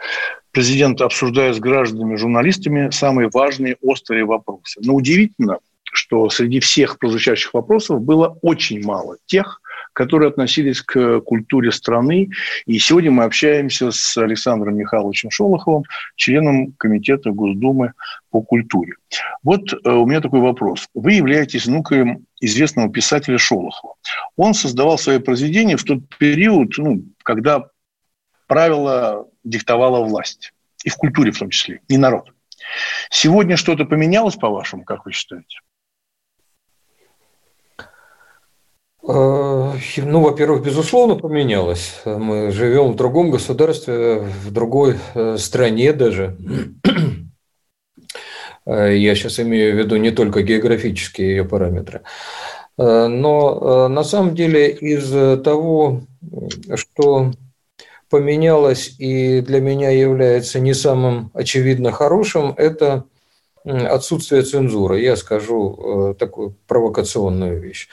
президент 0.53 1.03
обсуждает 1.03 1.55
с 1.55 1.59
гражданами, 1.59 2.17
журналистами 2.17 2.89
самые 2.89 3.29
важные, 3.31 3.77
острые 3.83 4.25
вопросы. 4.25 4.81
Но 4.83 4.95
удивительно, 4.95 5.59
что 5.93 6.29
среди 6.31 6.61
всех 6.61 6.99
прозвучавших 6.99 7.53
вопросов 7.55 8.01
было 8.01 8.39
очень 8.41 8.83
мало 8.83 9.19
тех, 9.27 9.61
которые 9.97 10.29
относились 10.29 10.83
к 10.83 11.21
культуре 11.21 11.73
страны. 11.73 12.29
И 12.67 12.79
сегодня 12.79 13.11
мы 13.11 13.25
общаемся 13.25 13.91
с 13.91 14.19
Александром 14.19 14.77
Михайловичем 14.77 15.31
Шолоховым, 15.31 15.85
членом 16.17 16.73
Комитета 16.73 17.31
Госдумы 17.31 17.95
по 18.31 18.43
культуре. 18.43 18.93
Вот 19.43 19.73
э, 19.73 19.91
у 19.91 20.05
меня 20.05 20.21
такой 20.21 20.41
вопрос. 20.41 20.87
Вы 20.93 21.15
являетесь 21.15 21.65
внуком 21.65 22.27
известного 22.43 22.93
писателя 22.93 23.39
Шолохова. 23.39 23.95
Он 24.37 24.53
создавал 24.53 24.99
свои 24.99 25.19
произведения 25.19 25.79
в 25.79 25.85
тот 25.85 26.01
период, 26.19 26.75
ну, 26.77 27.03
когда 27.23 27.71
правила 28.47 29.27
диктовала 29.45 30.05
власть. 30.05 30.53
И 30.85 30.91
в 30.91 30.97
культуре 30.97 31.33
в 31.33 31.39
том 31.39 31.49
числе, 31.49 31.81
не 31.89 31.97
народ. 31.97 32.31
Сегодня 33.09 33.57
что-то 33.57 33.87
поменялось, 33.87 34.37
по-вашему, 34.37 34.85
как 34.85 35.07
вы 35.07 35.13
считаете? 35.13 35.61
Э, 38.96 38.96
ну, 39.07 40.21
во-первых, 40.21 40.65
безусловно, 40.65 41.15
поменялось. 41.15 42.01
Мы 42.05 42.51
живем 42.51 42.93
в 42.93 42.97
другом 42.97 43.31
государстве, 43.31 44.19
в 44.19 44.51
другой 44.51 44.97
э, 45.15 45.37
стране 45.39 45.93
даже. 45.93 46.37
Э, 48.67 48.97
я 48.97 49.15
сейчас 49.15 49.39
имею 49.39 49.75
в 49.75 49.79
виду 49.79 49.97
не 49.97 50.11
только 50.11 50.43
географические 50.43 51.31
ее 51.31 51.45
параметры. 51.45 52.03
Но 52.79 53.89
на 53.89 54.05
самом 54.05 54.35
деле 54.35 54.69
из 54.69 55.09
того, 55.43 56.03
что 56.75 57.31
поменялось 58.11 58.97
и 58.99 59.41
для 59.41 59.61
меня 59.61 59.91
является 59.91 60.61
не 60.61 60.75
самым 60.75 61.31
очевидно 61.33 61.91
хорошим, 61.91 62.55
это– 62.57 63.05
отсутствие 63.67 64.43
цензуры. 64.43 65.01
Я 65.01 65.17
скажу 65.17 66.13
э, 66.13 66.15
такую 66.15 66.55
провокационную 66.69 67.61
вещь. 67.61 67.89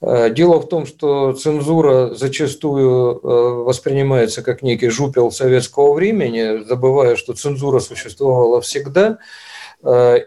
Э, 0.00 0.28
дело 0.30 0.60
в 0.60 0.68
том, 0.68 0.86
что 0.86 1.32
цензура 1.32 2.14
зачастую 2.14 3.20
э, 3.22 3.28
воспринимается 3.64 4.42
как 4.42 4.62
некий 4.62 4.90
жупел 4.90 5.30
советского 5.30 5.94
времени, 5.94 6.62
забывая, 6.64 7.16
что 7.16 7.32
цензура 7.32 7.80
существовала 7.80 8.60
всегда, 8.60 9.18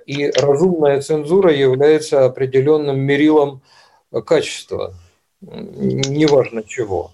и 0.06 0.32
разумная 0.36 1.02
цензура 1.02 1.52
является 1.52 2.26
определенным 2.26 3.00
мерилом 3.00 3.64
качества, 4.24 4.94
неважно 5.42 6.62
чего. 6.64 7.12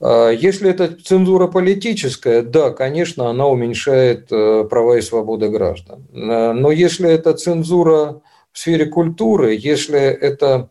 А, 0.00 0.30
если 0.30 0.70
это 0.70 0.88
цензура 0.88 1.46
политическая, 1.46 2.42
да, 2.42 2.70
конечно, 2.70 3.28
она 3.28 3.46
уменьшает 3.46 4.30
э, 4.30 4.64
права 4.68 4.98
и 4.98 5.02
свободы 5.02 5.48
граждан. 5.48 6.06
А, 6.12 6.52
но 6.52 6.70
если 6.70 7.10
это 7.10 7.32
цензура 7.34 8.20
в 8.52 8.58
сфере 8.58 8.86
культуры, 8.86 9.56
если 9.58 10.00
это 10.00 10.70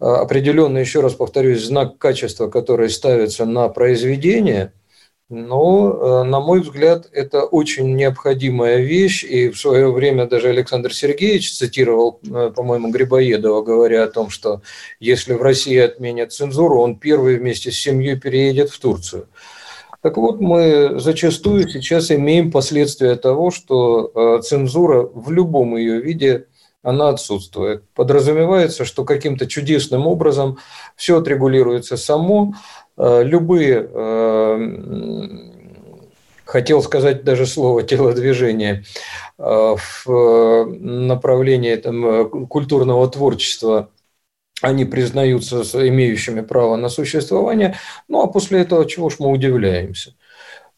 а, 0.00 0.22
определенный, 0.22 0.80
еще 0.80 1.00
раз 1.00 1.14
повторюсь, 1.14 1.64
знак 1.64 1.98
качества, 1.98 2.48
который 2.48 2.90
ставится 2.90 3.44
на 3.44 3.68
произведение, 3.68 4.72
Но, 5.30 6.22
на 6.24 6.40
мой 6.40 6.60
взгляд, 6.60 7.08
это 7.10 7.44
очень 7.44 7.96
необходимая 7.96 8.78
вещь. 8.78 9.24
И 9.24 9.48
в 9.48 9.58
свое 9.58 9.90
время 9.90 10.26
даже 10.26 10.48
Александр 10.50 10.94
Сергеевич 10.94 11.56
цитировал, 11.56 12.20
по-моему, 12.54 12.90
Грибоедова, 12.90 13.62
говоря 13.62 14.04
о 14.04 14.08
том, 14.08 14.28
что 14.28 14.60
если 15.00 15.32
в 15.32 15.40
России 15.40 15.78
отменят 15.78 16.32
цензуру, 16.32 16.80
он 16.80 16.98
первый 16.98 17.38
вместе 17.38 17.70
с 17.70 17.78
семьей 17.78 18.20
переедет 18.20 18.70
в 18.70 18.78
Турцию. 18.78 19.28
Так 20.04 20.18
вот, 20.18 20.38
мы 20.38 21.00
зачастую 21.00 21.66
сейчас 21.66 22.10
имеем 22.10 22.52
последствия 22.52 23.16
того, 23.16 23.50
что 23.50 24.12
э, 24.14 24.42
цензура 24.42 25.00
в 25.02 25.30
любом 25.30 25.78
ее 25.78 25.98
виде 25.98 26.44
она 26.82 27.08
отсутствует. 27.08 27.88
Подразумевается, 27.94 28.84
что 28.84 29.04
каким-то 29.06 29.46
чудесным 29.46 30.06
образом 30.06 30.58
все 30.94 31.18
отрегулируется 31.18 31.96
само, 31.96 32.52
э, 32.52 32.83
любые, 32.96 33.88
э, 33.90 35.28
хотел 36.44 36.82
сказать 36.82 37.24
даже 37.24 37.46
слово 37.46 37.82
телодвижение, 37.84 38.84
в 39.36 40.66
направлении 40.68 41.74
там, 41.76 42.46
культурного 42.46 43.10
творчества 43.10 43.90
они 44.60 44.84
признаются 44.84 45.62
имеющими 45.88 46.40
право 46.40 46.76
на 46.76 46.88
существование, 46.88 47.76
ну 48.08 48.22
а 48.22 48.28
после 48.28 48.60
этого 48.60 48.86
чего 48.86 49.10
ж 49.10 49.16
мы 49.18 49.30
удивляемся? 49.30 50.14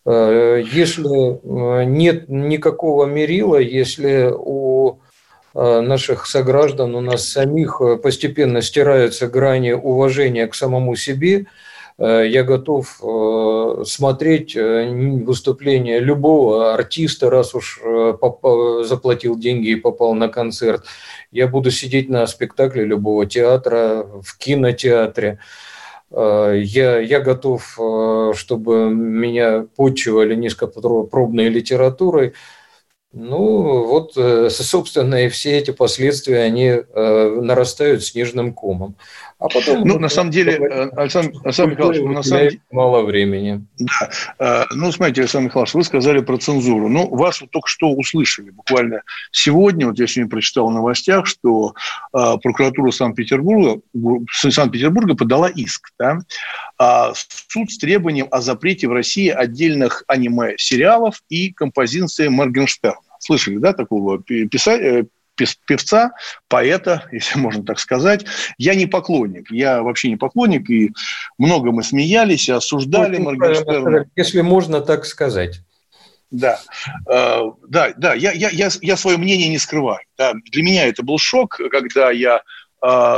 Э, 0.06 0.62
если 0.72 1.80
э, 1.80 1.84
нет 1.84 2.28
никакого 2.28 3.06
мерила, 3.06 3.56
если 3.56 4.32
у 4.32 5.00
э, 5.54 5.80
наших 5.80 6.26
сограждан, 6.26 6.94
у 6.94 7.00
нас 7.00 7.28
самих 7.28 7.80
постепенно 8.02 8.62
стираются 8.62 9.26
грани 9.26 9.72
уважения 9.72 10.46
к 10.46 10.54
самому 10.54 10.94
себе, 10.96 11.46
я 11.98 12.42
готов 12.42 13.00
смотреть 13.86 14.54
выступление 14.54 15.98
любого 15.98 16.74
артиста, 16.74 17.30
раз 17.30 17.54
уж 17.54 17.80
заплатил 18.82 19.38
деньги 19.38 19.68
и 19.68 19.76
попал 19.76 20.14
на 20.14 20.28
концерт, 20.28 20.84
я 21.30 21.48
буду 21.48 21.70
сидеть 21.70 22.08
на 22.10 22.26
спектакле 22.26 22.84
любого 22.84 23.24
театра, 23.24 24.06
в 24.22 24.36
кинотеатре. 24.38 25.38
Э, 26.10 26.54
я, 26.62 26.98
я 26.98 27.20
готов, 27.20 27.76
э, 27.78 28.32
чтобы 28.34 28.90
меня 28.90 29.66
почивали 29.76 30.34
низкопробной 30.34 31.48
литературой. 31.48 32.34
Ну, 33.12 33.84
вот, 33.86 34.12
э, 34.16 34.50
собственно, 34.50 35.24
и 35.26 35.28
все 35.28 35.58
эти 35.58 35.70
последствия, 35.70 36.42
они 36.42 36.82
нарастают 36.94 38.04
снежным 38.04 38.52
комом. 38.52 38.96
А 39.38 39.48
потом... 39.48 39.82
Ну, 39.86 39.98
на 39.98 40.08
самом 40.08 40.30
деле, 40.30 40.52
э, 40.54 40.88
Александр, 40.96 41.38
Александр 41.44 41.72
Михайлович, 41.72 42.00
на 42.02 42.22
самом 42.22 42.48
деле... 42.48 42.60
Мало 42.70 43.02
времени. 43.02 43.66
Да. 43.78 44.10
Э, 44.38 44.64
ну, 44.74 44.90
смотрите, 44.90 45.20
Александр 45.22 45.48
Михайлович, 45.48 45.74
вы 45.74 45.84
сказали 45.84 46.20
про 46.20 46.38
цензуру. 46.38 46.88
Ну, 46.88 47.14
вас 47.14 47.42
вот 47.42 47.50
только 47.50 47.68
что 47.68 47.90
услышали 47.90 48.48
буквально 48.48 49.02
сегодня, 49.32 49.86
вот 49.88 49.98
я 49.98 50.06
сегодня 50.06 50.30
прочитал 50.30 50.68
в 50.68 50.72
новостях, 50.72 51.26
что 51.26 51.74
э, 52.14 52.36
прокуратура 52.42 52.90
Санкт-Петербурга, 52.90 53.82
Санкт-Петербурга 54.32 55.14
подала 55.14 55.48
иск, 55.48 55.90
да, 55.98 56.18
а 56.78 57.12
суд 57.14 57.70
с 57.70 57.78
требованием 57.78 58.28
о 58.30 58.40
запрете 58.40 58.88
в 58.88 58.92
России 58.92 59.28
отдельных 59.28 60.04
аниме-сериалов 60.08 61.22
и 61.28 61.52
композиции 61.52 62.28
Моргенштерна. 62.28 63.00
Слышали, 63.18 63.56
да, 63.56 63.72
такого 63.72 64.22
писать, 64.22 65.08
певца, 65.36 66.12
поэта, 66.48 67.04
если 67.12 67.38
можно 67.38 67.64
так 67.64 67.78
сказать. 67.78 68.24
Я 68.58 68.74
не 68.74 68.86
поклонник, 68.86 69.50
я 69.50 69.82
вообще 69.82 70.08
не 70.08 70.16
поклонник, 70.16 70.68
и 70.70 70.92
много 71.38 71.72
мы 71.72 71.82
смеялись 71.82 72.48
и 72.48 72.52
осуждали 72.52 73.18
Моргенштерна. 73.18 74.10
Если 74.16 74.40
можно 74.40 74.80
так 74.80 75.04
сказать. 75.04 75.60
Да, 76.30 76.58
э, 77.08 77.40
да, 77.68 77.92
да, 77.96 78.14
я, 78.14 78.32
я, 78.32 78.50
я, 78.50 78.68
я 78.82 78.96
свое 78.96 79.16
мнение 79.16 79.48
не 79.48 79.58
скрываю. 79.58 80.00
Да. 80.18 80.34
Для 80.50 80.62
меня 80.64 80.86
это 80.86 81.04
был 81.04 81.18
шок, 81.18 81.60
когда 81.70 82.10
я 82.10 82.42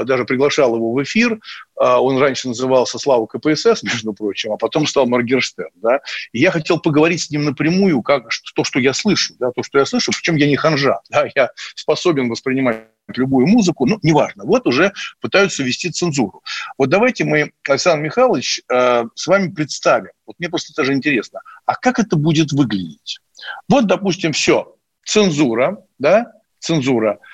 даже 0.05 0.25
приглашал 0.25 0.77
его 0.77 0.93
в 0.93 1.03
эфир. 1.03 1.39
А, 1.77 2.01
он 2.01 2.19
раньше 2.19 2.49
назывался 2.49 2.99
Слава 2.99 3.27
КПСС, 3.27 3.83
между 3.83 4.13
прочим, 4.13 4.53
а 4.53 4.57
потом 4.57 4.87
стал 4.87 5.07
Моргенштерн. 5.07 5.71
Да? 5.77 6.01
И 6.33 6.41
я 6.41 6.51
хотел 6.51 6.79
поговорить 6.79 7.23
с 7.23 7.31
ним 7.31 7.45
напрямую, 7.45 8.03
как 8.03 8.29
то, 8.55 8.65
что 8.65 8.79
я 8.79 8.93
слышу, 8.93 9.35
да, 9.39 9.51
то, 9.51 9.63
что 9.63 9.79
я 9.79 9.87
слышу, 9.87 10.13
причем 10.13 10.37
я 10.37 10.47
не 10.47 10.57
ханжа, 10.57 11.01
да, 11.11 11.27
я 11.35 11.51
способен 11.75 12.29
воспринимать 12.29 12.87
любую 13.15 13.47
музыку, 13.47 13.87
ну, 13.87 13.99
неважно. 14.03 14.45
Вот 14.45 14.67
уже 14.67 14.93
пытаются 15.21 15.63
ввести 15.63 15.91
цензуру. 15.91 16.43
Вот 16.77 16.91
давайте 16.91 17.25
мы, 17.25 17.53
Александр 17.67 18.05
Михайлович, 18.05 18.61
э, 18.71 19.05
с 19.15 19.27
вами 19.27 19.51
представим. 19.51 20.11
Вот 20.27 20.39
мне 20.39 20.49
просто 20.49 20.75
тоже 20.75 20.93
интересно, 20.93 21.41
а 21.65 21.75
как 21.75 21.99
это 21.99 22.17
будет 22.17 22.53
выглядеть? 22.53 23.21
Вот, 23.69 23.87
допустим, 23.87 24.33
все, 24.33 24.75
цензура, 25.05 25.83
да, 25.99 26.33
цензура– 26.59 27.19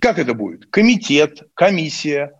как 0.00 0.18
это 0.18 0.34
будет? 0.34 0.66
Комитет, 0.66 1.42
комиссия, 1.54 2.32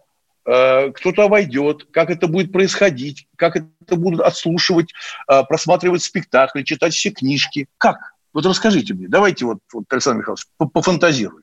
э, 0.47 0.91
кто-то 0.93 1.29
войдет, 1.29 1.87
как 1.91 2.11
это 2.11 2.27
будет 2.27 2.53
происходить, 2.53 3.27
как 3.37 3.57
это 3.57 3.97
будут 3.97 4.21
отслушивать, 4.21 4.93
э, 5.29 5.43
просматривать 5.45 6.03
спектакли, 6.03 6.63
читать 6.63 6.95
все 6.95 7.11
книжки. 7.11 7.67
Как? 7.79 8.15
Вот 8.33 8.47
расскажите 8.47 8.95
мне. 8.95 9.09
Давайте 9.09 9.45
вот, 9.45 9.59
вот 9.73 9.85
Александр 9.91 10.21
Михайлович, 10.21 10.47
пофантазируем. 10.59 11.43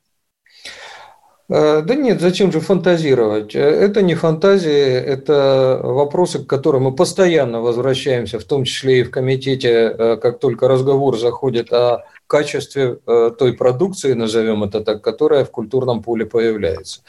Э, 1.49 1.81
да 1.81 1.95
нет, 1.95 2.21
зачем 2.21 2.51
же 2.51 2.59
фантазировать? 2.59 3.55
Это 3.55 4.01
не 4.01 4.15
фантазии, 4.15 4.71
это 4.71 5.81
вопросы, 5.83 6.43
к 6.43 6.47
которым 6.47 6.83
мы 6.83 6.95
постоянно 6.95 7.61
возвращаемся, 7.61 8.39
в 8.39 8.43
том 8.43 8.65
числе 8.65 8.99
и 8.99 9.03
в 9.03 9.11
комитете, 9.11 10.17
как 10.21 10.39
только 10.39 10.67
разговор 10.67 11.17
заходит 11.17 11.73
о 11.73 12.05
качестве 12.31 12.97
э, 13.05 13.31
той 13.37 13.53
продукции, 13.53 14.13
назовем 14.13 14.63
это 14.63 14.79
так, 14.79 15.01
которая 15.01 15.43
в 15.43 15.51
культурном 15.51 16.01
поле 16.01 16.25
появляется. 16.25 17.01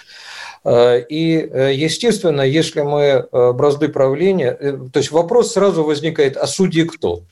Э, 0.65 1.01
и, 1.01 1.39
э, 1.39 1.73
естественно, 1.75 2.43
если 2.43 2.81
мы 2.81 3.29
бразды 3.31 3.89
правления, 3.89 4.53
то 4.93 4.99
есть 4.99 5.13
вопрос 5.13 5.53
сразу 5.53 5.85
возникает, 5.85 6.37
а 6.37 6.47
судьи 6.49 6.85
кто? 6.85 7.23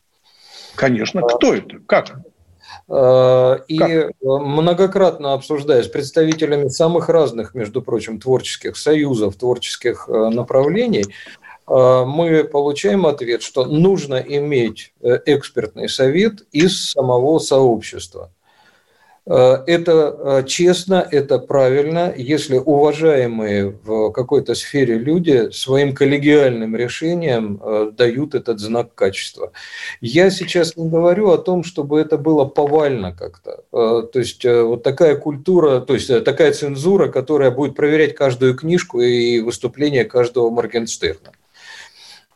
Конечно, 0.76 1.22
кто 1.22 1.55
это? 1.55 1.81
Как? 1.87 2.07
И 3.68 3.79
как? 3.79 4.11
многократно 4.20 5.33
обсуждая 5.33 5.83
с 5.83 5.88
представителями 5.88 6.68
самых 6.68 7.09
разных, 7.09 7.55
между 7.55 7.83
прочим, 7.83 8.18
творческих 8.20 8.76
союзов, 8.76 9.37
творческих 9.37 10.09
направлений, 10.09 11.05
мы 11.70 12.42
получаем 12.42 13.06
ответ, 13.06 13.42
что 13.42 13.64
нужно 13.64 14.16
иметь 14.16 14.92
э, 15.00 15.20
экспертный 15.26 15.88
совет 15.88 16.42
из 16.50 16.90
самого 16.90 17.38
сообщества. 17.38 18.33
Э, 19.24 19.59
это 19.68 20.42
честно, 20.48 21.06
это 21.09 21.38
правильно, 21.38 22.12
если 22.16 22.56
уважаемые 22.59 23.68
в 23.85 24.11
какой-то 24.11 24.56
сфере 24.56 24.98
люди 24.98 25.50
своим 25.52 25.94
коллегиальным 25.94 26.74
решением 26.74 27.62
дают 27.96 28.35
этот 28.35 28.59
знак 28.59 28.92
качества. 28.96 29.52
Я 30.00 30.30
сейчас 30.30 30.74
не 30.76 30.88
говорю 30.88 31.30
о 31.30 31.38
том, 31.38 31.62
чтобы 31.62 32.00
это 32.00 32.18
было 32.18 32.46
повально 32.46 33.14
как-то. 33.14 33.62
То 33.70 34.18
есть 34.18 34.44
вот 34.44 34.83
такая 34.83 35.14
культура, 35.14 35.78
то 35.78 35.94
есть 35.94 36.24
такая 36.24 36.52
цензура, 36.52 37.06
которая 37.06 37.52
будет 37.52 37.76
проверять 37.76 38.16
каждую 38.16 38.56
книжку 38.56 39.00
и 39.00 39.38
выступление 39.38 40.04
каждого 40.04 40.50
Моргенстерна. 40.50 41.30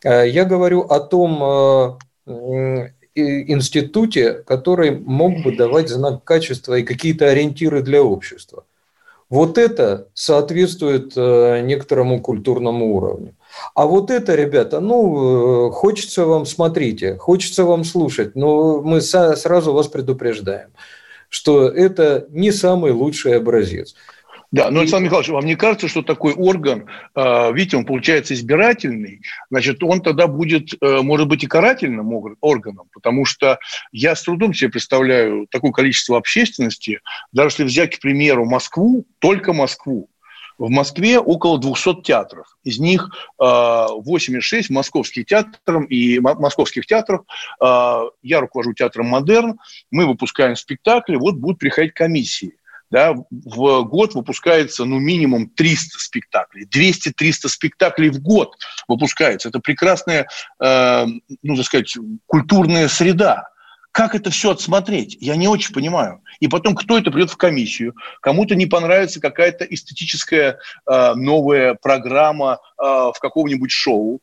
Э, 0.03 0.27
я 0.27 0.45
говорю 0.45 0.81
о 0.81 0.99
том 0.99 1.99
э, 2.27 2.89
институте, 3.15 4.33
который 4.33 4.91
мог 4.91 5.41
бы 5.41 5.55
давать 5.55 5.89
знак 5.89 6.23
качества 6.23 6.75
и 6.75 6.83
какие-то 6.83 7.29
ориентиры 7.29 7.81
для 7.81 8.03
общества. 8.03 8.65
Вот 9.29 9.57
это 9.57 10.07
соответствует 10.13 11.13
э, 11.15 11.61
некоторому 11.61 12.21
культурному 12.21 12.95
уровню. 12.95 13.33
А 13.73 13.85
вот 13.85 14.11
это, 14.11 14.35
ребята, 14.35 14.79
ну, 14.79 15.71
хочется 15.71 16.25
вам, 16.25 16.45
смотрите, 16.45 17.15
хочется 17.17 17.63
вам 17.63 17.83
слушать, 17.85 18.35
но 18.35 18.81
мы 18.81 19.01
сразу 19.01 19.73
вас 19.73 19.87
предупреждаем, 19.87 20.69
что 21.29 21.67
это 21.67 22.27
не 22.29 22.51
самый 22.51 22.91
лучший 22.91 23.37
образец. 23.37 23.95
Да, 24.55 24.71
но, 24.71 24.79
Александр 24.79 25.07
Михайлович, 25.07 25.31
вам 25.31 25.45
не 25.45 25.57
кажется, 25.57 25.89
что 25.89 26.01
такой 26.01 26.31
орган, 26.31 26.87
а, 27.13 27.51
видите, 27.51 27.75
он 27.75 27.83
получается 27.83 28.33
избирательный, 28.33 29.19
значит, 29.49 29.83
он 29.83 29.99
тогда 29.99 30.27
будет, 30.27 30.69
э, 30.81 31.01
может 31.01 31.27
быть, 31.27 31.43
и 31.43 31.47
карательным 31.47 32.13
органом, 32.39 32.87
потому 32.93 33.25
что 33.25 33.59
я 33.91 34.15
с 34.15 34.23
трудом 34.23 34.53
себе 34.53 34.69
представляю 34.69 35.45
такое 35.51 35.73
количество 35.73 36.17
общественности, 36.17 37.01
даже 37.33 37.49
если 37.49 37.63
взять, 37.65 37.97
к 37.97 37.99
примеру, 37.99 38.45
Москву, 38.45 39.05
только 39.19 39.51
Москву, 39.51 40.07
в 40.57 40.69
Москве 40.69 41.19
около 41.19 41.59
200 41.59 42.03
театров. 42.03 42.47
Из 42.63 42.79
них 42.79 43.09
86 43.37 44.69
а, 44.69 44.73
московских 44.73 45.25
театров 45.25 45.83
и 45.89 46.21
московских 46.21 46.85
театров. 46.85 47.25
А, 47.59 48.03
я 48.23 48.39
руковожу 48.39 48.71
театром 48.71 49.07
«Модерн». 49.07 49.59
Мы 49.91 50.05
выпускаем 50.05 50.55
спектакли, 50.55 51.17
вот 51.17 51.35
будут 51.35 51.59
приходить 51.59 51.93
комиссии 51.93 52.53
да, 52.91 53.13
в 53.29 53.83
год 53.83 54.13
выпускается 54.13 54.85
ну 54.85 54.99
минимум 54.99 55.49
300 55.49 55.99
спектаклей, 55.99 56.65
200-300 56.65 57.47
спектаклей 57.47 58.09
в 58.09 58.21
год 58.21 58.55
выпускается. 58.87 59.49
Это 59.49 59.59
прекрасная, 59.59 60.27
э, 60.63 61.05
ну, 61.43 61.55
так 61.55 61.65
сказать, 61.65 61.97
культурная 62.27 62.87
среда. 62.87 63.49
Как 63.91 64.13
это 64.13 64.29
все 64.29 64.51
отсмотреть? 64.51 65.17
Я 65.21 65.37
не 65.37 65.47
очень 65.47 65.73
понимаю. 65.73 66.21
И 66.41 66.49
потом, 66.49 66.75
кто 66.75 66.97
это 66.97 67.11
придет 67.11 67.31
в 67.31 67.37
комиссию? 67.37 67.95
Кому-то 68.21 68.53
не 68.53 68.65
понравится 68.65 69.21
какая-то 69.21 69.63
эстетическая 69.63 70.59
э, 70.85 71.13
новая 71.15 71.75
программа 71.75 72.59
э, 72.77 72.83
в 72.83 73.15
каком-нибудь 73.21 73.71
шоу. 73.71 74.19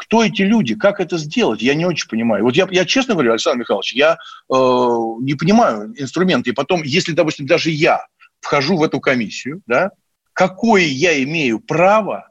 Кто 0.00 0.24
эти 0.24 0.40
люди? 0.40 0.74
Как 0.76 0.98
это 0.98 1.18
сделать? 1.18 1.60
Я 1.60 1.74
не 1.74 1.84
очень 1.84 2.08
понимаю. 2.08 2.42
Вот 2.42 2.56
я, 2.56 2.66
я 2.70 2.86
честно 2.86 3.12
говорю, 3.12 3.32
Александр 3.32 3.60
Михайлович, 3.60 3.92
я 3.92 4.14
э, 4.14 4.54
не 5.20 5.34
понимаю 5.34 5.92
инструменты. 6.00 6.50
И 6.50 6.52
потом, 6.54 6.82
если, 6.82 7.12
допустим, 7.12 7.46
даже 7.46 7.70
я 7.70 8.06
вхожу 8.40 8.78
в 8.78 8.82
эту 8.82 8.98
комиссию, 8.98 9.60
да, 9.66 9.90
какое 10.32 10.84
я 10.84 11.22
имею 11.22 11.60
право 11.60 12.30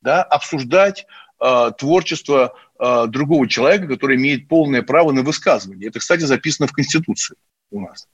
да, 0.00 0.24
обсуждать 0.24 1.06
э, 1.40 1.70
творчество 1.78 2.54
э, 2.80 3.06
другого 3.06 3.46
человека, 3.48 3.86
который 3.86 4.16
имеет 4.16 4.48
полное 4.48 4.82
право 4.82 5.12
на 5.12 5.22
высказывание. 5.22 5.90
Это, 5.90 6.00
кстати, 6.00 6.22
записано 6.22 6.66
в 6.66 6.72
Конституции 6.72 7.36
у 7.70 7.82
нас. 7.82 8.08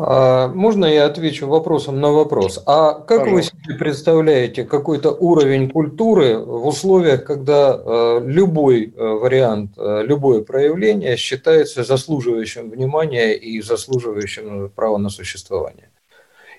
А, 0.00 0.48
можно 0.48 0.86
я 0.86 1.06
отвечу 1.06 1.46
вопросом 1.46 2.00
на 2.00 2.10
вопрос? 2.10 2.62
А 2.66 2.94
как 2.94 3.20
Пожалуйста. 3.20 3.56
вы 3.56 3.64
себе 3.64 3.78
представляете 3.78 4.64
какой-то 4.64 5.10
уровень 5.10 5.70
культуры 5.70 6.38
в 6.38 6.66
условиях, 6.66 7.24
когда 7.24 7.76
э, 7.78 8.20
любой 8.24 8.92
э, 8.94 9.02
вариант, 9.02 9.72
любое 9.76 10.42
проявление 10.42 11.16
считается 11.16 11.84
заслуживающим 11.84 12.70
внимания 12.70 13.34
и 13.34 13.60
заслуживающим 13.60 14.70
права 14.74 14.98
на 14.98 15.10
существование? 15.10 15.90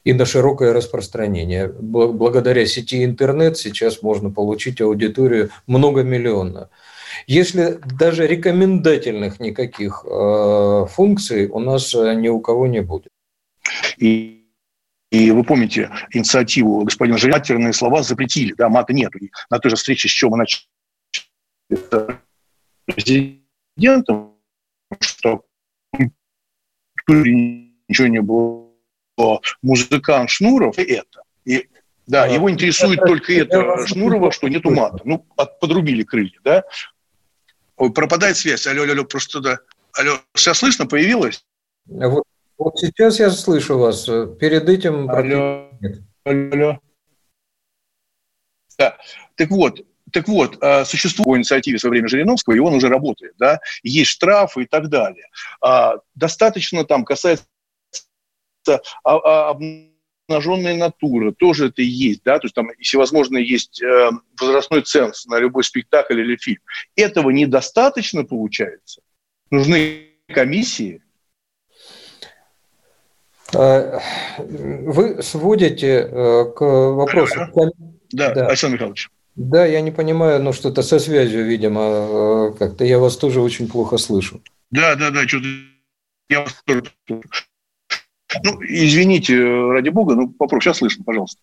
и 0.05 0.13
на 0.13 0.25
широкое 0.25 0.71
распространение. 0.71 1.67
Благодаря 1.67 2.65
сети 2.65 3.03
интернет 3.03 3.57
сейчас 3.57 4.01
можно 4.01 4.31
получить 4.31 4.79
аудиторию 4.79 5.49
многомиллионную. 5.67 6.69
Если 7.27 7.79
даже 7.99 8.25
рекомендательных 8.25 9.41
никаких 9.41 10.05
функций 10.89 11.49
у 11.49 11.59
нас 11.59 11.93
ни 11.93 12.29
у 12.29 12.39
кого 12.39 12.65
не 12.67 12.79
будет. 12.79 13.11
И, 13.97 14.45
и 15.11 15.31
вы 15.31 15.43
помните 15.43 15.91
инициативу 16.11 16.83
господина 16.83 17.17
Жиринатерные 17.17 17.73
слова 17.73 18.03
запретили, 18.03 18.53
да, 18.53 18.69
мата 18.69 18.93
нету. 18.93 19.17
И 19.19 19.31
на 19.49 19.59
той 19.59 19.71
же 19.71 19.75
встрече, 19.75 20.07
с 20.07 20.11
чего 20.11 20.31
мы 20.31 20.37
начали 20.37 20.65
президентом, 22.85 24.35
что 24.99 25.45
ничего 27.07 28.07
не 28.07 28.21
было 28.21 28.69
музыкант 29.61 30.29
Шнуров 30.29 30.77
и 30.77 30.83
это. 30.83 31.23
И, 31.45 31.67
да, 32.07 32.25
его 32.25 32.49
интересует 32.49 32.99
только 33.01 33.33
это 33.33 33.85
Шнурова, 33.87 34.31
что 34.31 34.47
нету 34.47 34.71
мата. 34.71 35.01
Ну, 35.03 35.25
от, 35.35 35.59
подрубили 35.59 36.03
крылья, 36.03 36.39
да. 36.43 36.63
Ой, 37.77 37.93
пропадает 37.93 38.37
связь. 38.37 38.67
Алло, 38.67 38.83
алло, 38.83 38.93
алло, 38.93 39.03
просто 39.05 39.39
да. 39.39 39.59
Алло, 39.93 40.19
все 40.33 40.53
слышно, 40.53 40.85
появилось? 40.85 41.45
Вот, 41.85 42.23
вот 42.59 42.79
сейчас 42.79 43.19
я 43.19 43.31
слышу 43.31 43.77
вас. 43.77 44.05
Перед 44.05 44.69
этим... 44.69 45.09
Алло, 45.09 45.71
алло. 46.25 46.79
Да. 48.77 48.97
Так 49.35 49.49
вот, 49.49 49.81
так 50.11 50.27
вот, 50.27 50.57
а, 50.61 50.85
существует 50.85 51.39
инициативе 51.39 51.79
со 51.79 51.89
времени 51.89 52.07
Жириновского, 52.07 52.53
и 52.53 52.59
он 52.59 52.73
уже 52.73 52.87
работает, 52.87 53.33
да, 53.37 53.59
есть 53.83 54.11
штрафы 54.11 54.63
и 54.63 54.65
так 54.65 54.89
далее. 54.89 55.27
А, 55.61 55.95
достаточно 56.15 56.83
там 56.85 57.05
касается 57.05 57.45
а, 59.03 59.49
обнаженная 59.49 60.77
натура, 60.77 61.31
тоже 61.31 61.67
это 61.67 61.81
есть, 61.81 62.23
да, 62.23 62.39
то 62.39 62.45
есть 62.45 62.55
там 62.55 62.69
всевозможно 62.79 63.37
есть 63.37 63.81
э, 63.81 64.11
возрастной 64.39 64.83
ценз 64.83 65.25
на 65.25 65.39
любой 65.39 65.63
спектакль 65.63 66.19
или 66.19 66.35
фильм. 66.35 66.61
Этого 66.95 67.31
недостаточно 67.31 68.23
получается. 68.23 69.01
Нужны 69.49 70.09
комиссии. 70.27 71.01
А, 73.55 73.99
вы 74.37 75.21
сводите 75.23 76.07
э, 76.09 76.45
к 76.55 76.61
вопросу... 76.61 77.39
Да, 78.11 78.33
да, 78.33 78.47
Александр 78.47 78.75
Михайлович. 78.75 79.09
Да, 79.35 79.65
я 79.65 79.81
не 79.81 79.91
понимаю, 79.91 80.41
но 80.41 80.51
что-то 80.51 80.81
со 80.81 80.99
связью, 80.99 81.45
видимо, 81.45 81.81
э, 81.81 82.53
как-то 82.57 82.83
я 82.83 82.99
вас 82.99 83.17
тоже 83.17 83.41
очень 83.41 83.67
плохо 83.67 83.97
слышу. 83.97 84.41
Да, 84.71 84.95
да, 84.95 85.11
да, 85.11 85.27
что-то 85.27 85.47
я 86.29 86.41
вас 86.41 86.61
тоже 86.65 86.83
ну, 88.43 88.61
извините, 88.61 89.35
ради 89.43 89.89
бога, 89.89 90.15
ну, 90.15 90.29
попробуй, 90.29 90.61
сейчас 90.61 90.77
слышно, 90.77 91.03
пожалуйста. 91.03 91.41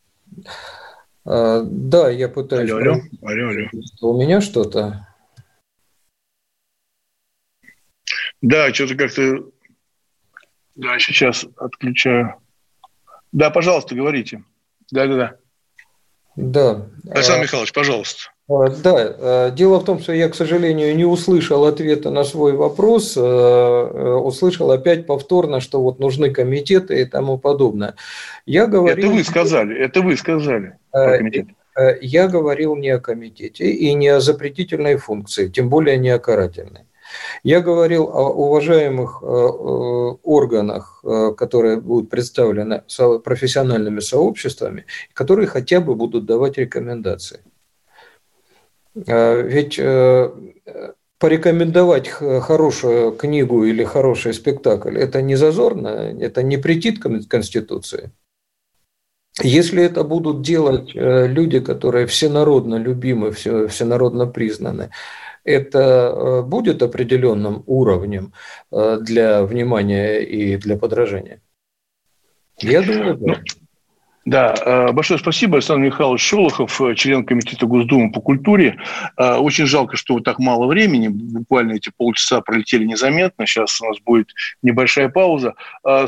А, 1.25 1.63
да, 1.65 2.11
я 2.11 2.29
пытаюсь... 2.29 2.71
Алло, 2.71 2.93
алло, 2.93 3.01
алло, 3.23 3.49
алло. 3.49 4.13
У 4.13 4.21
меня 4.21 4.41
что-то? 4.41 5.09
Да, 8.41 8.73
что-то 8.73 8.95
как-то... 8.95 9.51
Да, 10.77 10.99
сейчас 10.99 11.47
отключаю. 11.57 12.35
Да, 13.33 13.51
пожалуйста, 13.51 13.95
говорите. 13.95 14.45
Да, 14.91 15.07
да, 15.07 15.17
да. 15.17 15.37
Да. 16.37 16.87
Александр 17.11 17.41
а... 17.41 17.43
Михайлович, 17.45 17.73
пожалуйста. 17.73 18.31
А, 18.49 18.69
да, 18.69 19.49
э, 19.49 19.51
дело 19.57 19.81
в 19.81 19.85
том, 19.85 19.99
что 19.99 20.13
я, 20.13 20.29
к 20.29 20.35
сожалению, 20.35 20.95
не 20.95 21.05
услышал 21.05 21.65
ответа 21.65 22.11
на 22.11 22.23
свой 22.23 22.53
вопрос, 22.53 23.17
э, 23.17 23.21
э, 23.21 24.15
услышал 24.15 24.71
опять 24.71 25.07
повторно, 25.07 25.61
что 25.61 25.83
вот 25.83 25.99
нужны 25.99 26.31
комитеты 26.31 27.01
и 27.01 27.05
тому 27.07 27.39
подобное. 27.39 27.97
Я 28.45 28.67
говорил, 28.67 29.09
это 29.09 29.15
вы 29.17 29.25
сказали, 29.25 29.77
это 29.77 30.01
вы 30.01 30.17
сказали 30.17 30.79
про 30.93 31.19
комитет. 31.19 31.49
Я 32.01 32.29
говорил 32.29 32.77
не 32.77 32.89
о 32.91 33.01
комитете 33.01 33.71
и 33.71 33.93
не 33.95 34.09
о 34.09 34.21
запретительной 34.21 34.97
функции, 34.97 35.49
тем 35.49 35.69
более 35.69 35.99
не 35.99 36.09
о 36.11 36.19
карательной. 36.19 36.86
Я 37.43 37.61
говорил 37.61 38.05
о 38.05 38.31
уважаемых 38.31 39.23
органах, 39.23 41.05
которые 41.37 41.81
будут 41.81 42.11
представлены 42.11 42.83
профессиональными 43.25 44.01
сообществами, 44.01 44.85
которые 45.13 45.47
хотя 45.47 45.81
бы 45.81 45.95
будут 45.95 46.27
давать 46.27 46.59
рекомендации. 46.59 47.41
Ведь 48.95 49.79
э, 49.79 50.31
порекомендовать 51.19 52.09
хорошую 52.09 53.13
книгу 53.13 53.65
или 53.65 53.85
хороший 53.85 54.33
спектакль– 54.33 54.97
это 54.99 55.21
не 55.21 55.37
зазорно, 55.37 55.89
это 55.89 56.43
не 56.43 56.57
претит 56.57 57.03
Конституции. 57.29 58.11
Если 59.43 59.83
это 59.83 60.03
будут 60.03 60.41
делать 60.41 60.93
э, 60.95 61.27
люди, 61.27 61.61
которые 61.61 62.07
всенародно 62.07 62.77
любимы, 62.77 63.33
всенародно 63.33 64.27
признаны, 64.27 64.91
это 65.47 65.79
э, 65.79 66.43
будет 66.43 66.83
определенным 66.83 67.63
уровнем 67.67 68.33
для 68.71 69.45
внимания 69.45 70.21
и 70.21 70.57
для 70.57 70.77
подражания? 70.77 71.41
Я 72.59 72.83
думаю, 72.83 73.17
да. 73.17 73.27
Ну, 73.27 73.37
да, 74.27 74.55
э, 74.55 74.93
большое 74.93 75.21
спасибо. 75.21 75.59
Александр 75.59 75.87
Михайлович 75.87 76.21
Шолохов, 76.21 76.81
э, 76.81 76.97
член 76.97 77.25
Комитета 77.25 77.65
Госдумы 77.67 78.11
по 78.11 78.21
культуре. 78.21 78.77
Э, 79.17 79.37
очень 79.37 79.67
жалко, 79.67 79.97
что 79.97 80.19
так 80.19 80.41
мало 80.41 80.67
времени. 80.67 81.07
Буквально 81.07 81.75
эти 81.75 81.93
полчаса 81.97 82.41
пролетели 82.41 82.85
незаметно. 82.85 83.47
Сейчас 83.47 83.81
у 83.81 83.87
нас 83.87 83.99
будет 84.05 84.31
небольшая 84.63 85.11
пауза. 85.11 85.55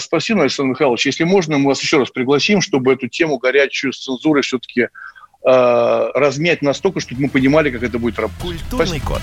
Спасибо, 0.00 0.42
Александр 0.42 0.70
Михайлович. 0.70 1.06
Если 1.06 1.22
можно, 1.22 1.58
мы 1.58 1.66
вас 1.66 1.80
еще 1.80 1.98
раз 1.98 2.10
пригласим, 2.10 2.60
чтобы 2.60 2.92
эту 2.92 3.06
тему 3.06 3.38
горячую 3.38 3.92
с 3.92 4.02
цензурой 4.02 4.42
все-таки 4.42 4.88
размять 5.44 6.62
настолько, 6.62 7.00
чтобы 7.00 7.22
мы 7.22 7.28
понимали, 7.28 7.70
как 7.70 7.82
это 7.82 7.98
будет 7.98 8.18
работать. 8.18 8.40
Культурный 8.40 8.86
Спасибо. 8.86 9.06
код. 9.06 9.22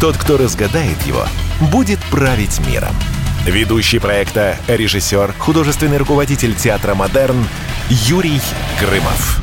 Тот, 0.00 0.16
кто 0.16 0.36
разгадает 0.36 1.00
его, 1.02 1.24
будет 1.72 1.98
править 2.10 2.60
миром. 2.66 2.94
Ведущий 3.46 3.98
проекта, 3.98 4.56
режиссер, 4.68 5.34
художественный 5.38 5.98
руководитель 5.98 6.54
театра 6.54 6.94
«Модерн» 6.94 7.44
Юрий 7.88 8.40
Грымов. 8.80 9.42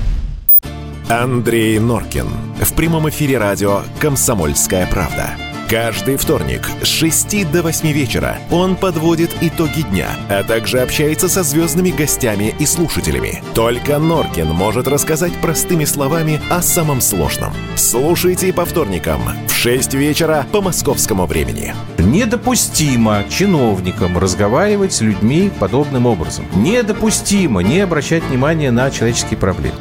Андрей 1.07 1.77
Норкин. 1.77 2.27
В 2.61 2.73
прямом 2.73 3.09
эфире 3.09 3.37
радио 3.37 3.83
«Комсомольская 3.99 4.87
правда». 4.87 5.50
Каждый 5.71 6.17
вторник 6.17 6.69
с 6.83 6.87
6 6.87 7.49
до 7.49 7.63
8 7.63 7.93
вечера 7.93 8.37
он 8.51 8.75
подводит 8.75 9.31
итоги 9.39 9.83
дня, 9.83 10.09
а 10.27 10.43
также 10.43 10.81
общается 10.81 11.29
со 11.29 11.43
звездными 11.43 11.91
гостями 11.91 12.53
и 12.59 12.65
слушателями. 12.65 13.41
Только 13.55 13.97
Норкин 13.97 14.47
может 14.47 14.89
рассказать 14.89 15.31
простыми 15.39 15.85
словами 15.85 16.41
о 16.49 16.61
самом 16.61 16.99
сложном. 16.99 17.53
Слушайте 17.77 18.51
по 18.51 18.65
вторникам 18.65 19.21
в 19.47 19.53
6 19.53 19.93
вечера 19.93 20.45
по 20.51 20.59
московскому 20.59 21.25
времени. 21.25 21.73
Недопустимо 21.97 23.23
чиновникам 23.29 24.17
разговаривать 24.17 24.91
с 24.91 24.99
людьми 24.99 25.49
подобным 25.57 26.05
образом. 26.05 26.43
Недопустимо 26.53 27.61
не 27.61 27.79
обращать 27.79 28.23
внимания 28.25 28.71
на 28.71 28.91
человеческие 28.91 29.39
проблемы. 29.39 29.77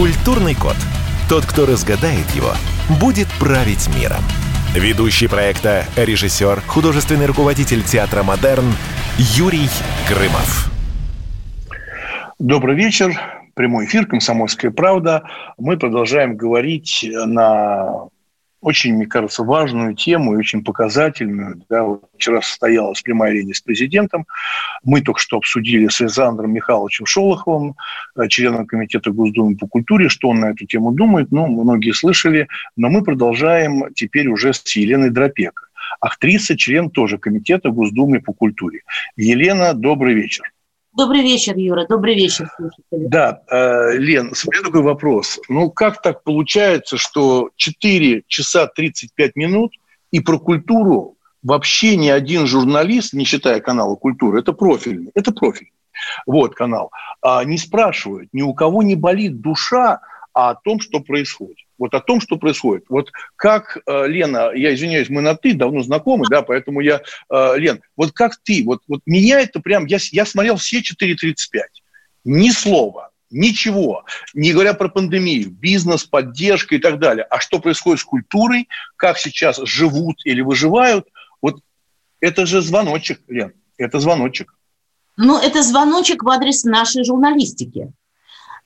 Культурный 0.00 0.54
код. 0.54 0.76
Тот, 1.28 1.44
кто 1.44 1.66
разгадает 1.66 2.26
его, 2.30 2.52
будет 2.98 3.28
править 3.38 3.86
миром. 3.94 4.22
Ведущий 4.74 5.28
проекта, 5.28 5.84
режиссер, 5.94 6.62
художественный 6.62 7.26
руководитель 7.26 7.82
театра 7.82 8.22
«Модерн» 8.22 8.72
Юрий 9.18 9.68
Грымов. 10.08 10.70
Добрый 12.38 12.76
вечер. 12.76 13.12
Прямой 13.52 13.84
эфир 13.84 14.06
«Комсомольская 14.06 14.70
правда». 14.70 15.24
Мы 15.58 15.76
продолжаем 15.76 16.34
говорить 16.34 17.06
на 17.26 18.08
очень, 18.60 18.94
мне 18.94 19.06
кажется, 19.06 19.42
важную 19.42 19.94
тему 19.94 20.34
и 20.34 20.36
очень 20.36 20.62
показательную. 20.62 21.62
Да, 21.68 21.86
вчера 22.16 22.42
состоялась 22.42 23.00
прямая 23.02 23.32
линия 23.32 23.54
с 23.54 23.60
президентом. 23.60 24.26
Мы 24.84 25.00
только 25.00 25.20
что 25.20 25.38
обсудили 25.38 25.88
с 25.88 26.00
Александром 26.00 26.52
Михайловичем 26.52 27.06
Шолоховым, 27.06 27.76
э, 28.16 28.28
членом 28.28 28.66
Комитета 28.66 29.10
Госдумы 29.10 29.56
по 29.56 29.66
культуре, 29.66 30.08
что 30.08 30.28
он 30.28 30.40
на 30.40 30.50
эту 30.50 30.66
тему 30.66 30.92
думает. 30.92 31.32
Ну, 31.32 31.46
многие 31.46 31.92
слышали. 31.92 32.48
Но 32.76 32.88
мы 32.90 33.02
продолжаем 33.02 33.92
теперь 33.94 34.28
уже 34.28 34.52
с 34.52 34.76
Еленой 34.76 35.10
Дропеко. 35.10 35.66
Актриса, 36.00 36.56
член 36.56 36.90
тоже 36.90 37.18
Комитета 37.18 37.70
Госдумы 37.70 38.20
по 38.20 38.32
культуре. 38.32 38.82
Елена, 39.16 39.74
добрый 39.74 40.14
вечер. 40.14 40.52
Добрый 40.92 41.22
вечер, 41.22 41.56
Юра. 41.56 41.86
Добрый 41.86 42.16
вечер, 42.16 42.48
слушатели. 42.56 43.06
Да, 43.06 43.42
э, 43.48 43.96
Лен, 43.96 44.26
меня 44.26 44.62
такой 44.62 44.82
вопрос. 44.82 45.38
Ну, 45.48 45.70
как 45.70 46.02
так 46.02 46.24
получается, 46.24 46.96
что 46.96 47.50
4 47.56 48.24
часа 48.26 48.66
35 48.66 49.36
минут 49.36 49.72
и 50.10 50.18
про 50.18 50.38
культуру 50.38 51.16
вообще 51.42 51.96
ни 51.96 52.08
один 52.08 52.46
журналист, 52.46 53.12
не 53.12 53.24
считая 53.24 53.60
канала 53.60 53.94
«Культура», 53.94 54.40
это 54.40 54.52
профильный, 54.52 55.12
это 55.14 55.32
профильный, 55.32 55.72
вот 56.26 56.54
канал, 56.54 56.90
а 57.22 57.44
не 57.44 57.56
спрашивает, 57.56 58.28
ни 58.32 58.42
у 58.42 58.52
кого 58.52 58.82
не 58.82 58.96
болит 58.96 59.40
душа 59.40 60.00
о 60.32 60.54
том, 60.54 60.80
что 60.80 61.00
происходит 61.00 61.56
вот 61.80 61.94
о 61.94 62.00
том, 62.00 62.20
что 62.20 62.36
происходит. 62.36 62.84
Вот 62.88 63.10
как, 63.34 63.78
э, 63.86 64.06
Лена, 64.06 64.52
я 64.54 64.72
извиняюсь, 64.74 65.08
мы 65.08 65.22
на 65.22 65.34
«ты», 65.34 65.54
давно 65.54 65.82
знакомы, 65.82 66.26
да, 66.30 66.42
поэтому 66.42 66.80
я, 66.80 67.00
э, 67.30 67.52
Лен, 67.56 67.80
вот 67.96 68.12
как 68.12 68.36
ты, 68.44 68.62
вот, 68.64 68.82
вот 68.86 69.00
меня 69.06 69.40
это 69.40 69.60
прям, 69.60 69.86
я, 69.86 69.98
я 70.12 70.26
смотрел 70.26 70.56
все 70.56 70.80
4.35, 70.80 71.62
ни 72.24 72.50
слова, 72.50 73.10
ничего, 73.30 74.04
не 74.34 74.52
говоря 74.52 74.74
про 74.74 74.88
пандемию, 74.88 75.50
бизнес, 75.50 76.04
поддержка 76.04 76.74
и 76.74 76.78
так 76.78 76.98
далее. 76.98 77.24
А 77.24 77.40
что 77.40 77.58
происходит 77.58 78.00
с 78.00 78.04
культурой, 78.04 78.68
как 78.96 79.18
сейчас 79.18 79.58
живут 79.64 80.20
или 80.24 80.42
выживают, 80.42 81.08
вот 81.40 81.60
это 82.20 82.44
же 82.44 82.60
звоночек, 82.60 83.20
Лен, 83.26 83.54
это 83.78 84.00
звоночек. 84.00 84.54
Ну, 85.16 85.38
это 85.38 85.62
звоночек 85.62 86.22
в 86.22 86.28
адрес 86.28 86.64
нашей 86.64 87.04
журналистики. 87.04 87.92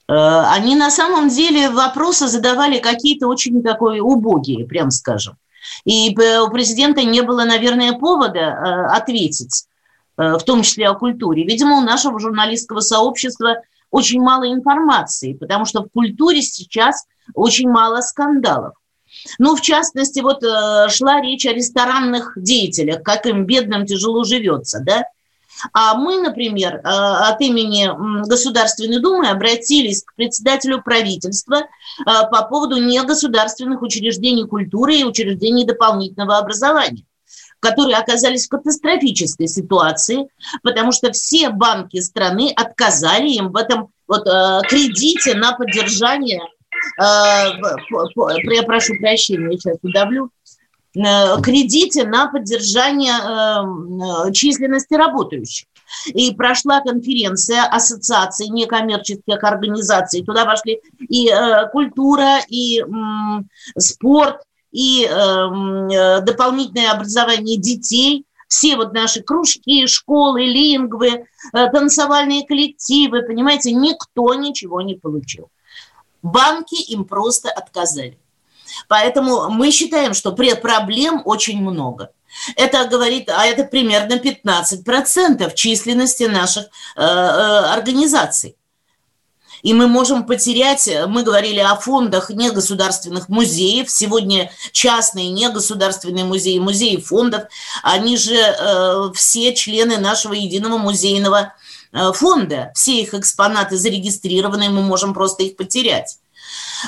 Э, 0.09 0.45
они 0.53 0.77
на 0.77 0.91
самом 0.91 1.29
деле 1.29 1.71
вопросы 1.71 2.29
задавали 2.29 2.79
какие-то 2.79 3.27
очень 3.27 3.63
такое 3.63 4.01
убогие, 4.03 4.67
прям 4.67 4.91
скажем. 4.91 5.37
И 5.85 6.15
у 6.15 6.51
президента 6.51 7.03
не 7.03 7.23
было, 7.23 7.45
наверное, 7.45 7.95
повода 7.95 8.39
э, 8.39 8.87
ответить, 8.97 9.67
э, 10.17 10.35
в 10.35 10.43
том 10.43 10.63
числе 10.63 10.89
о 10.89 10.95
культуре. 10.95 11.45
Видимо, 11.45 11.79
у 11.79 11.81
нашего 11.81 12.21
журналистского 12.21 12.81
сообщества 12.81 13.63
очень 13.91 14.21
мало 14.21 14.53
информации, 14.53 15.35
потому 15.35 15.65
что 15.65 15.83
в 15.83 15.89
культуре 15.89 16.43
сейчас 16.43 17.07
очень 17.35 17.71
мало 17.71 18.01
скандалов. 18.01 18.75
Ну, 19.39 19.55
в 19.55 19.61
частности, 19.61 20.21
вот 20.21 20.43
шла 20.91 21.21
речь 21.21 21.47
о 21.47 21.53
ресторанных 21.53 22.33
деятелях, 22.37 23.05
как 23.05 23.27
им 23.27 23.47
бедным 23.47 23.87
тяжело 23.87 24.25
живется, 24.25 24.81
да? 24.81 25.05
А 25.73 25.95
мы, 25.95 26.21
например, 26.21 26.77
э, 26.77 26.81
от 26.85 27.41
имени 27.41 27.89
Государственной 28.27 29.01
Думы 29.01 29.29
обратились 29.29 30.03
к 30.03 30.15
председателю 30.15 30.83
правительства 30.83 31.57
э, 31.57 31.65
по 32.05 32.43
поводу 32.49 32.79
негосударственных 32.79 33.83
учреждений 33.83 34.47
культуры 34.47 34.97
и 34.97 35.05
учреждений 35.05 35.65
дополнительного 35.65 36.39
образования 36.39 37.05
которые 37.61 37.97
оказались 37.97 38.45
в 38.45 38.51
катастрофической 38.51 39.49
ситуации, 39.49 40.29
потому 40.63 40.93
что 40.93 41.13
все 41.13 41.49
банки 41.49 41.99
страны 41.99 42.53
отказали 42.55 43.31
им 43.31 43.53
в 43.53 43.57
этом 43.57 43.89
вот, 44.07 44.27
э, 44.27 44.61
кредите 44.69 45.35
на 45.35 45.53
поддержание, 45.53 46.43
я 46.99 48.63
прошу 48.65 48.95
прощения, 48.99 49.53
я 49.53 49.59
сейчас 49.59 49.79
удавлю, 49.83 50.31
Э, 50.44 50.44
кредите 50.95 52.05
на 52.05 52.29
поддержание 52.29 53.13
э, 53.13 54.33
численности 54.33 54.95
работающих. 54.95 55.67
И 56.07 56.33
прошла 56.35 56.81
конференция 56.81 57.65
ассоциаций 57.65 58.49
некоммерческих 58.49 59.43
организаций. 59.43 60.25
Туда 60.25 60.45
вошли 60.45 60.81
и 61.01 61.29
э, 61.29 61.69
культура, 61.71 62.39
и 62.49 62.83
спорт, 63.79 64.43
и 64.73 65.07
дополнительное 65.07 66.91
образование 66.91 67.59
детей– 67.59 68.27
все 68.49 68.77
вот 68.77 68.93
наши 68.93 69.23
кружки, 69.23 69.87
школы, 69.87 70.45
лингвы, 70.45 71.27
танцевальные 71.53 72.47
коллективы, 72.47 73.23
понимаете, 73.23 73.73
никто 73.73 74.35
ничего 74.35 74.81
не 74.81 74.95
получил. 74.95 75.49
Банки 76.23 76.81
им 76.91 77.05
просто 77.05 77.51
отказали. 77.51 78.19
Поэтому 78.89 79.49
мы 79.51 79.71
считаем, 79.71 80.15
что 80.15 80.33
проблем 80.33 81.23
очень 81.25 81.61
много. 81.61 82.11
Это 82.57 82.85
говорит, 82.87 83.29
а 83.29 83.47
это 83.47 83.65
примерно 83.65 84.15
15% 84.15 85.55
численности 85.55 86.25
наших 86.25 86.65
э, 86.65 86.69
э, 87.03 87.03
организаций. 87.03 88.57
И 89.65 89.73
мы 89.73 89.89
можем 89.89 90.27
потерять, 90.27 90.91
мы 91.09 91.23
говорили 91.23 91.59
о 91.59 91.75
фондах 91.77 92.29
негосударственных 92.29 93.31
музеев, 93.31 93.91
сегодня 93.91 94.53
частные 94.73 95.31
негосударственные 95.31 96.25
музеи, 96.25 96.59
музеи 96.59 96.97
фондов, 96.97 97.45
они 97.83 98.19
же 98.19 98.35
э, 98.37 99.11
все 99.15 99.55
члены 99.55 99.97
нашего 99.97 100.35
единого 100.35 100.77
музейного 100.77 101.55
э, 101.93 102.13
фонда, 102.13 102.73
все 102.75 103.01
их 103.01 103.15
экспонаты 103.15 103.79
зарегистрированы, 103.79 104.69
мы 104.69 104.83
можем 104.83 105.15
просто 105.15 105.45
их 105.45 105.57
потерять. 105.57 106.19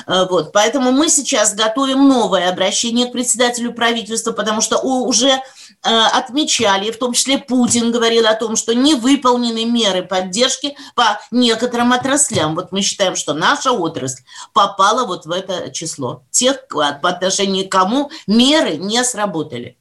Э, 0.05 0.25
вот, 0.29 0.51
поэтому 0.51 0.91
мы 0.91 1.09
сейчас 1.09 1.55
готовим 1.55 2.07
новое 2.07 2.49
обращение 2.49 3.07
к 3.07 3.11
председателю 3.11 3.73
правительства, 3.73 4.31
потому 4.31 4.61
что 4.61 4.77
уже 4.79 5.29
э, 5.29 5.39
отмечали, 5.83 6.91
в 6.91 6.97
том 6.97 7.13
числе 7.13 7.37
Путин 7.37 7.91
говорил 7.91 8.27
о 8.27 8.35
том, 8.35 8.55
что 8.55 8.73
не 8.73 8.95
выполнены 8.95 9.65
меры 9.65 10.03
поддержки 10.03 10.75
по 10.95 11.19
некоторым 11.31 11.93
отраслям. 11.93 12.55
Вот 12.55 12.71
мы 12.71 12.81
считаем, 12.81 13.15
что 13.15 13.33
наша 13.33 13.71
отрасль 13.71 14.23
попала 14.53 15.05
вот 15.05 15.25
в 15.25 15.31
это 15.31 15.71
число. 15.71 16.23
Тех, 16.31 16.67
по 16.67 16.87
отношению 16.87 17.67
к 17.67 17.71
кому 17.71 18.11
меры 18.27 18.77
не 18.77 19.03
сработали. 19.03 19.77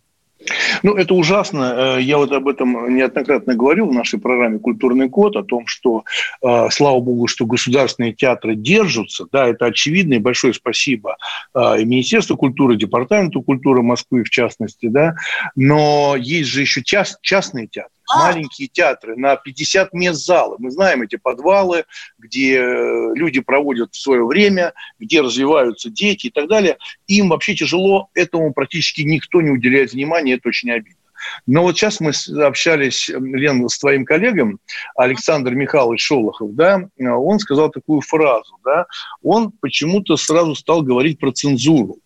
Ну, 0.83 0.95
это 0.95 1.15
ужасно. 1.15 1.97
Э, 1.97 2.01
я 2.01 2.19
вот 2.19 2.33
об 2.33 2.49
этом 2.49 2.95
неоднократно 2.95 3.55
говорил 3.55 3.87
в 3.87 3.93
нашей 3.93 4.21
программе 4.21 4.59
«Культурный 4.59 5.09
код», 5.09 5.37
о 5.37 5.43
том, 5.43 5.67
что, 5.67 6.05
э, 6.43 6.69
слава 6.71 7.01
богу, 7.01 7.27
что 7.27 7.47
государственные 7.47 8.13
театры 8.13 8.55
держатся. 8.55 9.27
Да, 9.33 9.47
это 9.47 9.67
очевидно, 9.67 10.15
и 10.15 10.19
большое 10.19 10.55
спасибо 10.55 11.17
э, 11.55 11.81
и 11.81 11.85
Министерству 11.85 12.37
культуры, 12.37 12.77
Департаменту 12.77 13.43
культуры 13.43 13.83
Москвы, 13.83 14.25
в 14.25 14.31
частности. 14.31 14.87
Да. 14.87 15.15
Но 15.55 16.17
есть 16.19 16.51
же 16.51 16.61
еще 16.61 16.83
частные 16.83 17.67
театры 17.67 17.96
маленькие 18.15 18.69
театры 18.69 19.17
на 19.17 19.37
50 19.37 19.93
мест 19.93 20.25
зала. 20.25 20.57
Мы 20.59 20.71
знаем 20.71 21.03
эти 21.03 21.17
подвалы, 21.17 21.85
где 22.19 22.59
э, 22.59 23.15
люди 23.15 23.41
проводят 23.41 23.95
свое 23.95 24.25
время, 24.25 24.73
где 24.99 25.21
развиваются 25.21 25.91
дети 25.91 26.27
и 26.29 26.31
так 26.31 26.49
далее. 26.49 26.79
Им 27.07 27.31
вообще 27.31 27.55
тяжело, 27.55 28.09
этому 28.15 28.53
практически 28.53 29.03
никто 29.03 29.41
не 29.41 29.51
уделяет 29.51 29.93
внимания, 29.93 30.35
это 30.35 30.49
очень 30.49 30.71
обидно. 30.71 31.01
Но 31.47 31.63
вот 31.63 31.77
сейчас 31.77 32.01
мы 32.01 32.13
общались, 32.45 33.09
Лен, 33.09 33.69
с 33.69 33.79
твоим 33.79 34.05
коллегом 34.05 34.59
Александр 34.97 35.55
Михайлович 35.55 36.03
Шолохов, 36.03 36.55
да, 36.55 36.89
он 36.99 37.39
сказал 37.39 37.71
такую 37.71 38.01
фразу, 38.01 38.57
да, 38.65 38.87
он 39.23 39.53
почему-то 39.61 40.17
сразу 40.17 40.55
стал 40.55 40.83
говорить 40.83 41.19
про 41.19 41.33
цензуру. 41.33 41.99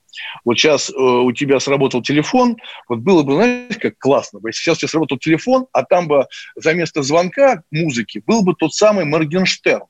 Вот 0.45 0.59
сейчас 0.59 0.91
э, 0.91 0.93
у 0.95 1.33
тебя 1.33 1.61
сработал 1.61 2.03
телефон, 2.03 2.57
вот 2.89 3.01
было 3.01 3.23
бы, 3.23 3.35
знаешь, 3.35 3.77
как 3.79 3.99
классно 3.99 4.41
бы, 4.41 4.51
если 4.51 4.61
сейчас 4.61 4.79
у 4.79 4.81
тебя 4.81 4.89
сработал 4.89 5.19
телефон, 5.19 5.67
а 5.73 5.85
там 5.85 6.09
бы 6.09 6.27
за 6.57 6.75
место 6.75 7.03
звонка 7.03 7.63
музыки 7.71 8.23
был 8.27 8.43
бы 8.43 8.55
тот 8.55 8.75
самый 8.75 9.05
Моргенштерн, 9.05 9.85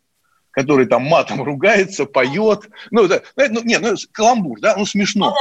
который 0.51 0.87
там 0.87 1.03
матом 1.05 1.43
ругается, 1.43 2.05
поет. 2.07 2.69
Ну, 2.91 3.07
да, 3.09 3.23
ну, 3.37 3.63
не, 3.63 3.79
ну, 3.79 3.95
каламбур, 4.13 4.61
да, 4.61 4.77
ну, 4.77 4.87
смешно. 4.87 5.37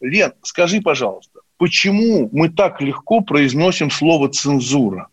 Лен, 0.00 0.32
скажи, 0.42 0.80
пожалуйста, 0.80 1.40
почему 1.58 2.30
мы 2.32 2.48
так 2.48 2.80
легко 2.80 3.20
произносим 3.20 3.90
слово 3.90 4.28
«цензура»? 4.28 5.08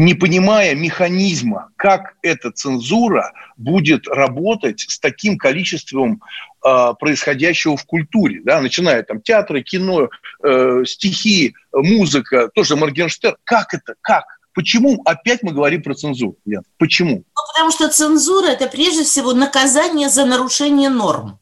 не 0.00 0.14
понимая 0.14 0.74
механизма, 0.74 1.68
как 1.76 2.16
эта 2.22 2.50
цензура 2.50 3.32
будет 3.58 4.08
работать 4.08 4.80
с 4.80 4.98
таким 4.98 5.36
количеством 5.36 6.22
э, 6.64 6.94
происходящего 6.98 7.76
в 7.76 7.84
культуре, 7.84 8.40
да, 8.44 8.60
начиная 8.60 9.02
там 9.02 9.20
театры, 9.20 9.62
кино, 9.62 10.08
э, 10.42 10.84
стихи, 10.86 11.54
музыка, 11.72 12.48
тоже 12.54 12.76
Моргенштерн. 12.76 13.36
Как 13.44 13.74
это? 13.74 13.94
Как? 14.00 14.24
Почему 14.54 15.00
опять 15.04 15.42
мы 15.42 15.52
говорим 15.52 15.82
про 15.82 15.94
цензуру? 15.94 16.36
Лен? 16.44 16.62
Почему? 16.78 17.16
Ну, 17.16 17.42
потому 17.54 17.70
что 17.70 17.88
цензура– 17.88 18.46
это 18.48 18.66
прежде 18.66 19.04
всего 19.04 19.32
наказание 19.32 20.08
за 20.08 20.24
нарушение 20.26 20.88
норм. 20.90 21.38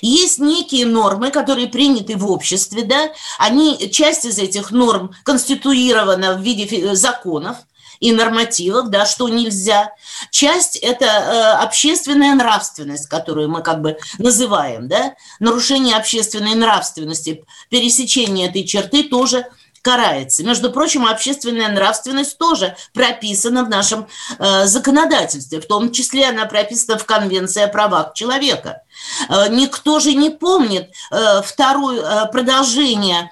Есть 0.00 0.38
некие 0.38 0.86
нормы, 0.86 1.30
которые 1.30 1.68
приняты 1.68 2.16
в 2.16 2.30
обществе, 2.30 2.82
да, 2.82 3.10
они, 3.38 3.90
часть 3.90 4.24
из 4.24 4.38
этих 4.38 4.70
норм 4.70 5.12
конституирована 5.24 6.36
в 6.36 6.42
виде 6.42 6.94
законов, 6.94 7.58
и 8.00 8.12
нормативов, 8.12 8.88
да, 8.88 9.06
что 9.06 9.28
нельзя. 9.28 9.92
Часть– 10.30 10.76
это 10.82 11.04
э, 11.04 11.62
общественная 11.62 12.34
нравственность, 12.34 13.08
которую 13.08 13.50
мы 13.50 13.62
как 13.62 13.82
бы 13.82 13.98
называем, 14.18 14.88
да, 14.88 15.14
нарушение 15.38 15.96
общественной 15.96 16.54
нравственности, 16.54 17.44
пересечение 17.68 18.48
этой 18.48 18.64
черты 18.64 19.04
тоже 19.04 19.46
карается. 19.82 20.44
Между 20.44 20.70
прочим, 20.70 21.06
общественная 21.06 21.68
нравственность 21.68 22.38
тоже 22.38 22.76
прописана 22.92 23.64
в 23.64 23.68
нашем 23.68 24.08
э, 24.38 24.66
законодательстве, 24.66 25.60
в 25.60 25.66
том 25.66 25.92
числе 25.92 26.28
она 26.28 26.46
прописана 26.46 26.98
в 26.98 27.04
Конвенции 27.04 27.62
о 27.62 27.68
правах 27.68 28.14
человека. 28.14 28.82
Э, 29.28 29.48
никто 29.48 30.00
же 30.00 30.14
не 30.14 30.30
помнит 30.30 30.90
э, 31.10 31.42
второе 31.42 32.00
э, 32.00 32.32
продолжение 32.32 33.30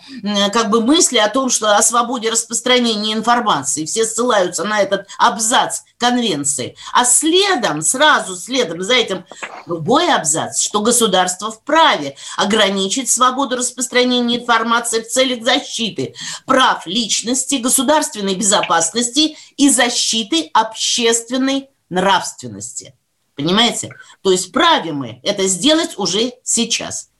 как 0.52 0.70
бы 0.70 0.80
мысли 0.80 1.18
о 1.18 1.28
том, 1.28 1.50
что 1.50 1.76
о 1.76 1.82
свободе 1.82 2.30
распространения 2.30 3.12
информации. 3.12 3.84
Все 3.84 4.04
ссылаются 4.04 4.64
на 4.64 4.80
этот 4.80 5.06
абзац 5.18 5.80
конвенции. 5.98 6.76
А 6.92 7.04
следом, 7.04 7.82
сразу 7.82 8.36
следом 8.36 8.82
за 8.82 8.94
этим 8.94 9.24
другой 9.66 10.12
абзац, 10.12 10.60
что 10.60 10.80
государство 10.80 11.50
вправе 11.50 12.16
ограничить 12.36 13.10
свободу 13.10 13.56
распространения 13.56 14.38
информации 14.38 15.00
в 15.00 15.08
целях 15.08 15.44
защиты 15.44 16.14
прав 16.46 16.86
личности, 16.86 17.56
государственной 17.56 18.34
безопасности 18.34 19.36
и 19.56 19.68
защиты 19.68 20.50
общественной 20.52 21.68
нравственности. 21.90 22.94
Понимаете? 23.38 23.94
То 24.22 24.32
есть 24.32 24.52
праве 24.52 24.92
мы 24.92 25.20
это 25.22 25.46
сделать 25.46 25.96
уже 25.96 26.32
сейчас. 26.42 27.10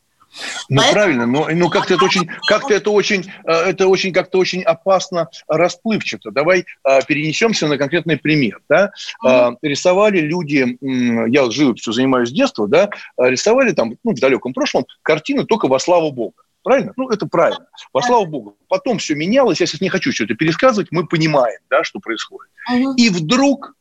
Ну 0.68 0.76
Поэтому... 0.76 0.92
правильно, 0.92 1.26
но, 1.26 1.48
но 1.50 1.70
как-то 1.70 1.94
это 1.94 2.04
очень, 2.04 2.28
как-то 2.48 2.74
это 2.74 2.90
очень, 2.90 3.31
э, 3.44 3.52
это 3.52 3.87
очень 3.87 4.12
как-то 4.12 4.38
очень 4.38 4.62
опасно 4.62 5.28
расплывчато. 5.48 6.31
Давай 6.33 6.66
а, 6.83 7.00
перенесемся 7.02 7.66
на 7.66 7.78
конкретный 7.78 8.18
пример. 8.18 8.61
Да? 8.68 8.90
А, 9.24 9.52
рисовали 9.62 10.20
люди, 10.20 10.76
я 10.81 11.50
живописью 11.50 11.92
занимаюсь 11.92 12.28
с 12.28 12.33
детства, 12.33 12.68
да, 12.68 12.90
рисовали 13.16 13.72
там 13.72 13.94
ну, 14.04 14.12
в 14.12 14.20
далеком 14.20 14.52
прошлом 14.52 14.87
картины 15.02 15.44
только 15.44 15.66
во 15.66 15.78
славу 15.78 16.12
Бога. 16.12 16.42
Правильно? 16.62 16.92
Ну, 16.96 17.09
это 17.09 17.26
правильно. 17.26 17.66
Во 17.92 18.02
славу 18.02 18.26
Богу. 18.26 18.57
Потом 18.68 18.98
все 18.98 19.14
менялось. 19.14 19.61
Я 19.61 19.66
сейчас 19.66 19.81
не 19.81 19.88
хочу 19.88 20.11
все 20.11 20.24
это 20.24 20.35
пересказывать. 20.35 20.88
Мы 20.90 21.07
понимаем, 21.07 21.61
да, 21.70 21.85
что 21.85 22.00
происходит. 22.00 22.50
И 22.96 23.09
вдруг 23.09 23.74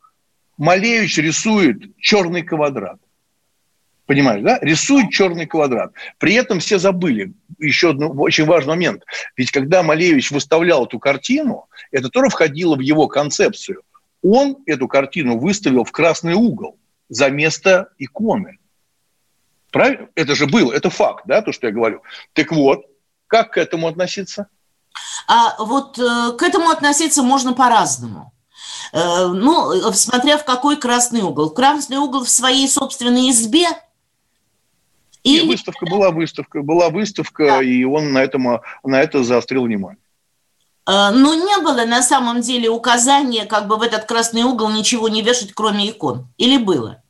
Малевич 0.58 1.18
рисует 1.18 1.98
черный 2.00 2.42
квадрат. 2.42 3.00
Понимаешь, 4.06 4.42
да? 4.42 4.58
Рисует 4.62 5.12
черный 5.12 5.46
квадрат. 5.46 5.92
При 6.18 6.34
этом 6.34 6.60
все 6.60 6.80
забыли 6.80 7.34
еще 7.60 7.90
один 7.90 8.12
очень 8.18 8.46
важный 8.46 8.70
момент. 8.70 9.04
Ведь 9.36 9.52
когда 9.52 9.84
Малевич 9.84 10.32
выставлял 10.32 10.86
эту 10.86 10.98
картину, 10.98 11.68
это 11.92 12.10
тоже 12.10 12.30
входило 12.30 12.76
в 12.76 12.80
его 12.80 13.08
концепцию. 13.08 13.84
Он 14.24 14.58
эту 14.66 14.88
картину 14.88 15.38
выставил 15.38 15.84
в 15.84 15.92
красный 15.92 16.34
угол 16.34 16.78
за 17.10 17.30
место 17.30 17.90
иконы. 17.98 18.58
Правильно? 19.72 20.08
Это 20.16 20.36
же 20.36 20.48
было, 20.48 20.72
это 20.72 20.90
факт, 20.90 21.24
да, 21.28 21.42
то, 21.42 21.52
что 21.52 21.68
я 21.68 21.74
говорю. 21.74 22.02
Так 22.34 22.52
вот, 22.52 22.86
как 23.28 23.52
к 23.52 23.58
этому 23.58 23.88
относиться? 23.88 24.48
А 25.28 25.62
вот 25.64 26.00
э, 26.00 26.38
к 26.38 26.42
этому 26.42 26.70
относиться 26.70 27.22
можно 27.22 27.54
по-разному. 27.54 28.32
Э, 28.94 29.28
ну, 29.28 29.92
смотря 29.94 30.38
в 30.38 30.46
какой 30.46 30.78
красный 30.78 31.22
угол. 31.22 31.50
Красный 31.50 31.98
угол 31.98 32.24
в 32.24 32.30
своей 32.30 32.68
собственной 32.68 33.30
избе 33.30 33.68
и 35.28 35.42
выставка 35.42 35.86
была 35.86 36.12
выставка, 36.12 36.62
была 36.62 36.90
выставка, 36.90 37.46
да. 37.46 37.64
и 37.64 37.84
он 37.84 38.14
на, 38.14 38.20
этом, 38.20 38.62
на 38.84 39.02
это 39.02 39.24
заострил 39.24 39.64
внимание. 39.64 40.00
Э, 40.88 41.12
Но 41.12 41.34
ну, 41.34 41.46
не 41.46 41.62
было 41.62 41.86
на 41.86 42.02
самом 42.02 42.42
деле 42.42 42.70
указания, 42.70 43.46
как 43.46 43.68
бы 43.68 43.78
в 43.78 43.82
этот 43.82 44.06
красный 44.06 44.44
угол 44.44 44.70
ничего 44.70 45.10
не 45.10 45.22
вешать, 45.22 45.54
кроме 45.54 45.90
икон. 45.90 46.28
Или 46.38 46.58
было? 46.58 47.02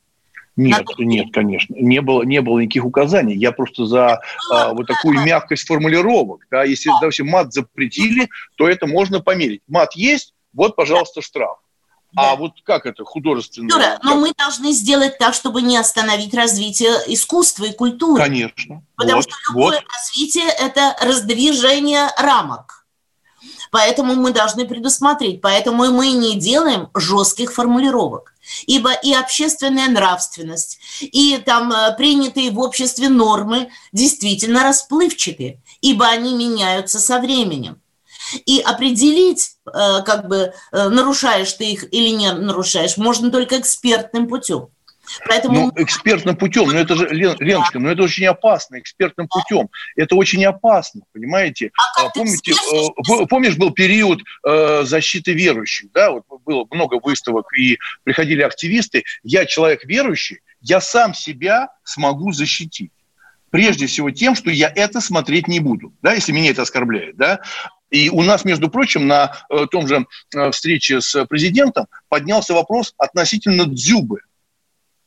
Нет, 0.56 0.84
нет, 0.98 1.28
конечно, 1.32 1.76
не 1.78 2.00
было, 2.00 2.24
не 2.24 2.40
было 2.40 2.58
никаких 2.58 2.84
указаний. 2.84 3.36
Я 3.36 3.52
просто 3.52 3.86
за 3.86 4.20
а, 4.50 4.74
вот 4.74 4.88
такую 4.88 5.20
мягкость 5.20 5.68
формулировок. 5.68 6.48
Да, 6.50 6.64
если, 6.64 6.90
допустим, 7.00 7.28
мат 7.28 7.52
запретили, 7.52 8.28
то 8.56 8.68
это 8.68 8.88
можно 8.88 9.20
померить. 9.20 9.62
Мат 9.68 9.94
есть, 9.94 10.34
вот, 10.52 10.74
пожалуйста, 10.74 11.22
штраф. 11.22 11.58
А 12.16 12.22
да. 12.22 12.32
А 12.32 12.36
вот 12.36 12.52
как 12.64 12.86
это 12.86 13.04
художественно? 13.04 13.70
Юра, 13.70 13.98
но 14.02 14.16
мы 14.16 14.32
должны 14.36 14.72
сделать 14.72 15.18
так, 15.18 15.34
чтобы 15.34 15.62
не 15.62 15.76
остановить 15.76 16.34
развитие 16.34 16.92
искусства 17.06 17.64
и 17.64 17.74
культуры. 17.74 18.22
Конечно. 18.22 18.82
Потому 18.96 19.18
вот, 19.18 19.24
что 19.24 19.34
любое 19.50 19.76
вот. 19.76 19.84
развитие– 19.94 20.48
это 20.58 20.96
раздвижение 21.00 22.08
рамок. 22.16 22.86
Поэтому 23.70 24.14
мы 24.14 24.32
должны 24.32 24.66
предусмотреть. 24.66 25.40
Поэтому 25.40 25.90
мы 25.92 26.12
не 26.12 26.38
делаем 26.38 26.88
жестких 26.94 27.52
формулировок. 27.52 28.34
Ибо 28.66 28.92
и 28.92 29.12
общественная 29.12 29.88
нравственность, 29.88 30.78
и 31.02 31.36
там 31.36 31.70
э, 31.70 31.94
принятые 31.96 32.50
в 32.50 32.58
обществе 32.58 33.10
нормы 33.10 33.70
действительно 33.92 34.62
расплывчатые, 34.62 35.60
ибо 35.82 36.06
они 36.06 36.34
меняются 36.34 36.98
со 36.98 37.20
временем. 37.20 37.78
И 38.46 38.60
определить, 38.60 39.57
как 40.02 40.28
бы, 40.28 40.52
э, 40.72 40.88
нарушаешь 40.88 41.52
ты 41.52 41.72
их 41.72 41.84
или 41.92 42.10
не 42.10 42.32
нарушаешь, 42.32 42.96
можно 42.96 43.30
только 43.30 43.58
экспертным 43.58 44.28
путем. 44.28 44.68
Поэтому... 45.26 45.54
Ну, 45.54 45.82
экспертным 45.82 46.36
путем, 46.36 46.68
но 46.68 46.78
это 46.78 46.94
же, 46.94 47.08
Лен, 47.08 47.36
Леночка, 47.38 47.78
но 47.78 47.90
это 47.90 48.02
очень 48.02 48.26
опасно, 48.26 48.78
экспертным 48.78 49.26
путем. 49.28 49.70
Это 49.96 50.14
очень 50.14 50.44
опасно, 50.44 51.02
понимаете? 51.12 51.70
А 51.96 52.10
Помните, 52.10 52.52
э, 52.52 53.26
помнишь, 53.28 53.56
был 53.56 53.70
период 53.70 54.20
э, 54.46 54.82
защиты 54.84 55.32
верующих, 55.32 55.90
да, 55.92 56.10
вот 56.10 56.24
было 56.44 56.66
много 56.70 57.00
выставок, 57.02 57.46
и 57.56 57.78
приходили 58.04 58.42
активисты. 58.42 59.04
Я 59.22 59.46
человек 59.46 59.84
верующий, 59.84 60.40
я 60.60 60.80
сам 60.80 61.14
себя 61.14 61.70
смогу 61.84 62.32
защитить 62.32 62.90
прежде 63.50 63.86
всего 63.86 64.10
тем, 64.10 64.34
что 64.34 64.50
я 64.50 64.70
это 64.74 65.00
смотреть 65.00 65.48
не 65.48 65.60
буду, 65.60 65.92
да, 66.02 66.14
если 66.14 66.32
меня 66.32 66.50
это 66.50 66.62
оскорбляет, 66.62 67.16
да. 67.16 67.40
И 67.90 68.10
у 68.10 68.22
нас, 68.22 68.44
между 68.44 68.68
прочим, 68.68 69.06
на 69.06 69.32
э, 69.48 69.66
том 69.70 69.86
же 69.86 70.06
э, 70.34 70.50
встрече 70.50 71.00
с 71.00 71.24
президентом 71.26 71.86
поднялся 72.08 72.54
вопрос 72.54 72.94
относительно 72.98 73.64
Дзюбы. 73.66 74.20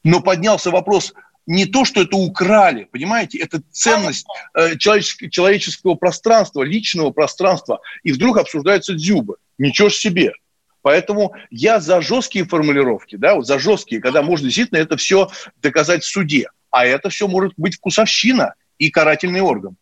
Но 0.03 0.21
поднялся 0.21 0.71
вопрос 0.71 1.13
не 1.45 1.65
то, 1.65 1.85
что 1.85 2.01
это 2.01 2.17
украли, 2.17 2.87
понимаете, 2.91 3.39
это 3.39 3.61
ценность 3.71 4.25
э, 4.53 4.77
человеческого, 4.77 5.95
пространства, 5.95 6.63
личного 6.63 7.11
пространства. 7.11 7.81
И 8.03 8.11
вдруг 8.11 8.37
обсуждается 8.37 8.93
Дзюба. 8.93 9.35
Ничего 9.57 9.89
ж 9.89 9.93
себе. 9.93 10.33
Поэтому 10.81 11.35
я 11.51 11.79
за 11.79 12.01
жесткие 12.01 12.45
формулировки, 12.45 13.15
да, 13.15 13.35
вот 13.35 13.45
за 13.45 13.59
жесткие, 13.59 14.01
когда 14.01 14.23
можно 14.23 14.45
действительно 14.45 14.79
это 14.79 14.97
все 14.97 15.29
доказать 15.61 16.03
в 16.03 16.07
суде. 16.07 16.47
А 16.71 16.85
это 16.85 17.09
все 17.09 17.27
может 17.27 17.53
быть 17.57 17.75
вкусовщина 17.75 18.55
и 18.79 18.89
карательный 18.89 19.41
орган. 19.41 19.75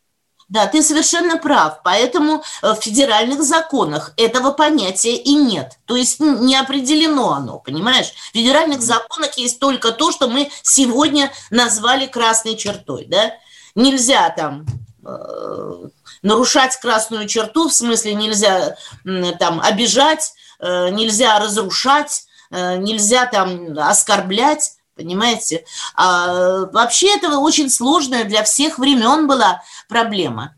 Да, 0.50 0.66
ты 0.66 0.82
совершенно 0.82 1.38
прав. 1.38 1.82
Поэтому 1.84 2.44
в 2.64 2.76
федеральных 2.76 3.44
законах 3.44 4.14
этого 4.18 4.52
понятия 4.52 5.16
и 5.16 5.36
нет. 5.36 5.78
То 5.86 5.96
есть 5.96 6.20
не 6.20 6.56
определено 6.56 7.34
оно, 7.34 7.60
понимаешь? 7.60 8.12
В 8.32 8.34
федеральных 8.34 8.82
законах 8.82 9.38
есть 9.38 9.60
только 9.60 9.92
то, 9.92 10.12
что 10.12 10.28
мы 10.28 10.50
сегодня 10.64 11.32
назвали 11.52 12.08
красной 12.08 12.58
чертой. 12.58 13.06
Да? 13.06 13.34
Нельзя 13.76 14.28
там 14.32 14.66
э, 15.06 15.88
нарушать 16.24 16.76
красную 16.78 17.28
черту, 17.28 17.70
в 17.70 17.74
смысле 17.74 18.16
нельзя 18.16 18.76
э, 19.06 19.32
там 19.40 19.62
обижать, 19.62 20.34
э, 20.60 20.90
нельзя 20.90 21.38
разрушать, 21.40 22.26
э, 22.50 22.78
нельзя 22.78 23.28
там 23.28 23.78
оскорблять 23.78 24.79
понимаете? 25.00 25.64
А, 25.96 26.66
вообще 26.74 27.16
это 27.16 27.40
очень 27.40 27.70
сложная 27.70 28.26
для 28.26 28.44
всех 28.44 28.80
времен 28.80 29.28
была 29.28 29.62
проблема. 29.88 30.56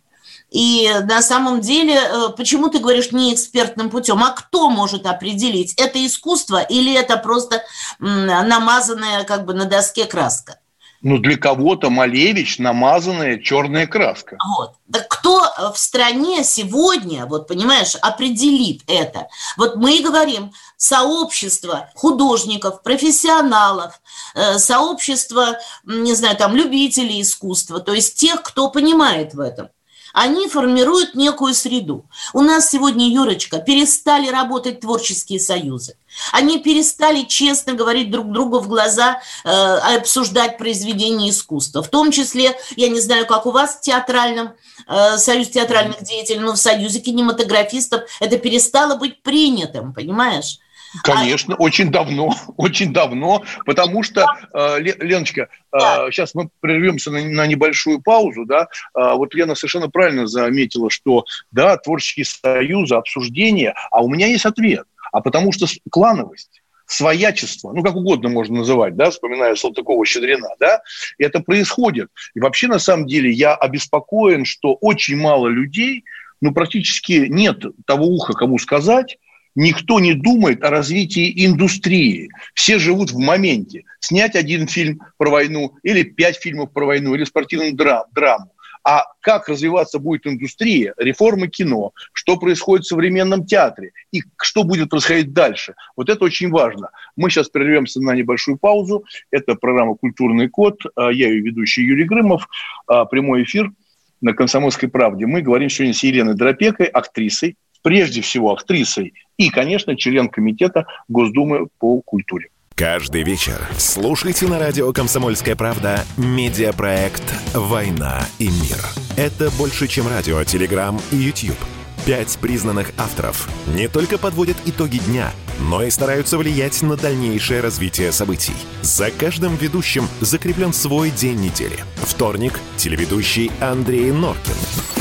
И 0.49 0.91
на 1.03 1.21
самом 1.21 1.61
деле, 1.61 1.95
э, 1.95 2.29
почему 2.35 2.69
ты 2.69 2.79
говоришь 2.79 3.11
не 3.11 3.33
экспертным 3.33 3.89
путем? 3.89 4.21
А 4.23 4.31
кто 4.31 4.69
может 4.69 5.05
определить, 5.05 5.75
это 5.75 6.03
искусство 6.05 6.61
или 6.61 6.93
это 6.93 7.17
просто 7.17 7.63
намазанная 7.99 9.23
как 9.23 9.45
бы 9.45 9.53
на 9.53 9.65
доске 9.65 10.05
краска? 10.05 10.60
Ну, 11.01 11.17
для 11.17 11.35
кого-то 11.35 11.89
Малевич 11.89 12.59
намазанная 12.59 13.39
черная 13.39 13.87
краска. 13.87 14.37
Вот. 14.57 14.73
Так 14.91 15.07
кто 15.07 15.41
в 15.73 15.77
стране 15.77 16.43
сегодня, 16.43 17.25
вот 17.25 17.47
понимаешь, 17.47 17.95
определит 17.95 18.83
это? 18.87 19.27
Вот 19.57 19.77
мы 19.77 19.97
и 19.97 20.03
говорим, 20.03 20.51
сообщество 20.77 21.89
художников, 21.95 22.83
профессионалов, 22.83 23.99
э, 24.35 24.59
сообщество, 24.59 25.57
не 25.85 26.13
знаю, 26.13 26.35
там, 26.37 26.55
любителей 26.55 27.21
искусства, 27.21 27.79
то 27.79 27.93
есть 27.93 28.15
тех, 28.19 28.43
кто 28.43 28.69
понимает 28.69 29.33
в 29.33 29.39
этом. 29.39 29.69
Они 30.13 30.47
формируют 30.47 31.15
некую 31.15 31.53
среду. 31.53 32.05
У 32.33 32.41
нас 32.41 32.69
сегодня, 32.69 33.07
Юрочка, 33.07 33.59
перестали 33.59 34.27
работать 34.29 34.81
творческие 34.81 35.39
союзы. 35.39 35.95
Они 36.31 36.59
перестали 36.59 37.23
честно 37.23 37.73
говорить 37.73 38.11
друг 38.11 38.31
другу 38.31 38.59
в 38.59 38.67
глаза, 38.67 39.21
э, 39.43 39.49
обсуждать 39.49 40.57
произведения 40.57 41.29
искусства. 41.29 41.81
В 41.81 41.89
том 41.89 42.11
числе, 42.11 42.57
я 42.75 42.89
не 42.89 42.99
знаю, 42.99 43.25
как 43.25 43.45
у 43.45 43.51
вас 43.51 43.75
в 43.75 43.81
театральном, 43.81 44.53
э, 44.87 45.17
союз 45.17 45.49
театральных 45.49 46.03
деятелей, 46.03 46.39
но 46.39 46.53
в 46.53 46.57
союзе 46.57 46.99
кинематографистов 46.99 48.03
это 48.19 48.37
перестало 48.37 48.95
быть 48.95 49.21
принятым, 49.21 49.93
понимаешь? 49.93 50.59
Конечно, 51.03 51.55
а... 51.55 51.57
очень 51.57 51.89
давно, 51.89 52.33
очень 52.57 52.93
давно, 52.93 53.43
потому 53.65 54.03
что, 54.03 54.25
э, 54.53 54.79
Леночка, 54.79 55.47
э, 55.71 55.77
сейчас 56.11 56.35
мы 56.35 56.49
прервемся 56.59 57.11
на, 57.11 57.21
на 57.21 57.47
небольшую 57.47 58.01
паузу, 58.01 58.45
да, 58.45 58.67
э, 58.95 59.13
вот 59.13 59.33
Лена 59.33 59.55
совершенно 59.55 59.89
правильно 59.89 60.27
заметила, 60.27 60.89
что, 60.89 61.25
да, 61.51 61.77
творческие 61.77 62.25
союзы, 62.25 62.95
обсуждения, 62.95 63.73
а 63.89 64.03
у 64.03 64.09
меня 64.09 64.27
есть 64.27 64.45
ответ, 64.45 64.85
а 65.11 65.21
потому 65.21 65.51
что 65.51 65.65
клановость, 65.89 66.61
своячество, 66.85 67.71
ну, 67.71 67.83
как 67.83 67.95
угодно 67.95 68.27
можно 68.27 68.57
называть, 68.57 68.95
да, 68.97 69.11
вспоминая 69.11 69.55
Салтыкова-Щедрина, 69.55 70.49
да, 70.59 70.81
это 71.17 71.39
происходит. 71.39 72.09
И 72.35 72.39
вообще, 72.41 72.67
на 72.67 72.79
самом 72.79 73.07
деле, 73.07 73.31
я 73.31 73.55
обеспокоен, 73.55 74.43
что 74.43 74.73
очень 74.81 75.15
мало 75.15 75.47
людей, 75.47 76.03
ну, 76.41 76.53
практически 76.53 77.27
нет 77.29 77.63
того 77.85 78.07
уха, 78.07 78.33
кому 78.33 78.57
сказать, 78.57 79.17
Никто 79.55 79.99
не 79.99 80.13
думает 80.13 80.63
о 80.63 80.69
развитии 80.69 81.45
индустрии. 81.45 82.29
Все 82.53 82.79
живут 82.79 83.11
в 83.11 83.17
моменте. 83.17 83.83
Снять 83.99 84.35
один 84.35 84.67
фильм 84.67 85.01
про 85.17 85.29
войну, 85.29 85.75
или 85.83 86.03
пять 86.03 86.37
фильмов 86.37 86.71
про 86.71 86.85
войну, 86.85 87.15
или 87.15 87.25
спортивную 87.25 87.73
драм, 87.73 88.05
драму. 88.13 88.51
А 88.83 89.03
как 89.19 89.47
развиваться 89.47 89.99
будет 89.99 90.25
индустрия, 90.25 90.93
реформы 90.97 91.49
кино, 91.49 91.91
что 92.13 92.37
происходит 92.37 92.85
в 92.85 92.89
современном 92.89 93.45
театре 93.45 93.91
и 94.11 94.23
что 94.41 94.63
будет 94.63 94.89
происходить 94.89 95.33
дальше. 95.33 95.75
Вот 95.95 96.09
это 96.09 96.25
очень 96.25 96.49
важно. 96.49 96.89
Мы 97.15 97.29
сейчас 97.29 97.49
прервемся 97.49 98.01
на 98.01 98.15
небольшую 98.15 98.57
паузу. 98.57 99.05
Это 99.29 99.55
программа 99.55 99.95
«Культурный 99.95 100.49
код». 100.49 100.81
А, 100.95 101.11
я 101.11 101.27
ее 101.27 101.41
ведущий 101.41 101.83
Юрий 101.83 102.05
Грымов. 102.05 102.47
А, 102.87 103.05
прямой 103.05 103.43
эфир 103.43 103.71
на 104.19 104.33
«Комсомольской 104.33 104.89
правде». 104.89 105.27
Мы 105.27 105.41
говорим 105.41 105.69
сегодня 105.69 105.93
с 105.93 106.01
Еленой 106.01 106.33
Дропекой, 106.33 106.87
актрисой, 106.87 107.57
прежде 107.81 108.21
всего 108.21 108.53
актрисой 108.53 109.13
и, 109.37 109.49
конечно, 109.49 109.95
член 109.95 110.29
комитета 110.29 110.85
Госдумы 111.07 111.67
по 111.79 112.01
культуре. 112.01 112.49
Каждый 112.75 113.23
вечер 113.23 113.59
слушайте 113.77 114.47
на 114.47 114.57
радио 114.57 114.91
«Комсомольская 114.91 115.55
правда» 115.55 116.03
медиапроект 116.17 117.23
«Война 117.53 118.25
и 118.39 118.45
мир». 118.45 118.77
Это 119.17 119.51
больше, 119.51 119.87
чем 119.87 120.07
радио, 120.07 120.43
телеграм 120.43 120.99
и 121.11 121.15
YouTube. 121.15 121.59
Пять 122.05 122.39
признанных 122.39 122.91
авторов 122.97 123.47
не 123.67 123.87
только 123.87 124.17
подводят 124.17 124.57
итоги 124.65 124.97
дня, 124.97 125.31
но 125.59 125.83
и 125.83 125.91
стараются 125.91 126.39
влиять 126.39 126.81
на 126.81 126.97
дальнейшее 126.97 127.61
развитие 127.61 128.11
событий. 128.11 128.55
За 128.81 129.11
каждым 129.11 129.55
ведущим 129.55 130.05
закреплен 130.19 130.73
свой 130.73 131.11
день 131.11 131.39
недели. 131.39 131.77
Вторник– 131.97 132.59
телеведущий 132.77 133.51
Андрей 133.59 134.11
Норкин. 134.11 135.00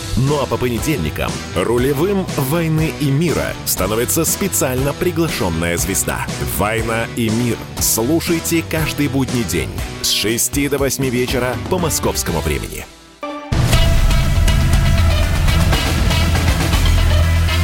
Ну 0.17 0.41
а 0.41 0.45
по 0.45 0.57
понедельникам 0.57 1.31
рулевым 1.55 2.25
«Войны 2.37 2.93
и 2.99 3.09
мира» 3.09 3.53
становится 3.65 4.25
специально 4.25 4.93
приглашенная 4.93 5.77
звезда. 5.77 6.27
«Война 6.57 7.05
и 7.15 7.29
мир». 7.29 7.57
Слушайте 7.79 8.63
каждый 8.69 9.07
будний 9.07 9.43
день 9.43 9.69
с 10.01 10.11
6 10.11 10.69
до 10.69 10.77
8 10.77 11.09
вечера 11.09 11.55
по 11.69 11.77
московскому 11.79 12.41
времени. 12.41 12.85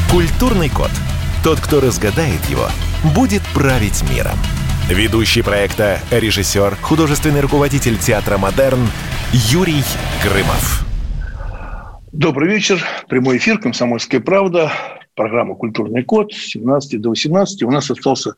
Культурный 0.10 0.70
код. 0.70 0.92
Тот, 1.44 1.60
кто 1.60 1.82
разгадает 1.82 2.44
его, 2.50 2.70
будет 3.14 3.42
править 3.54 4.04
миром. 4.10 4.38
Ведущий 4.90 5.42
проекта, 5.42 6.00
режиссер, 6.12 6.78
художественный 6.82 7.42
руководитель 7.42 7.98
театра 7.98 8.38
«Модерн» 8.38 8.90
Юрий 9.34 9.84
Грымов. 10.24 10.87
Добрый 12.18 12.50
вечер. 12.50 12.84
Прямой 13.08 13.38
эфир 13.38 13.60
«Комсомольская 13.60 14.20
правда». 14.20 14.72
Программа 15.14 15.54
«Культурный 15.54 16.02
код» 16.02 16.34
с 16.34 16.48
17 16.48 17.00
до 17.00 17.10
18. 17.10 17.62
У 17.62 17.70
нас 17.70 17.92
остался 17.92 18.34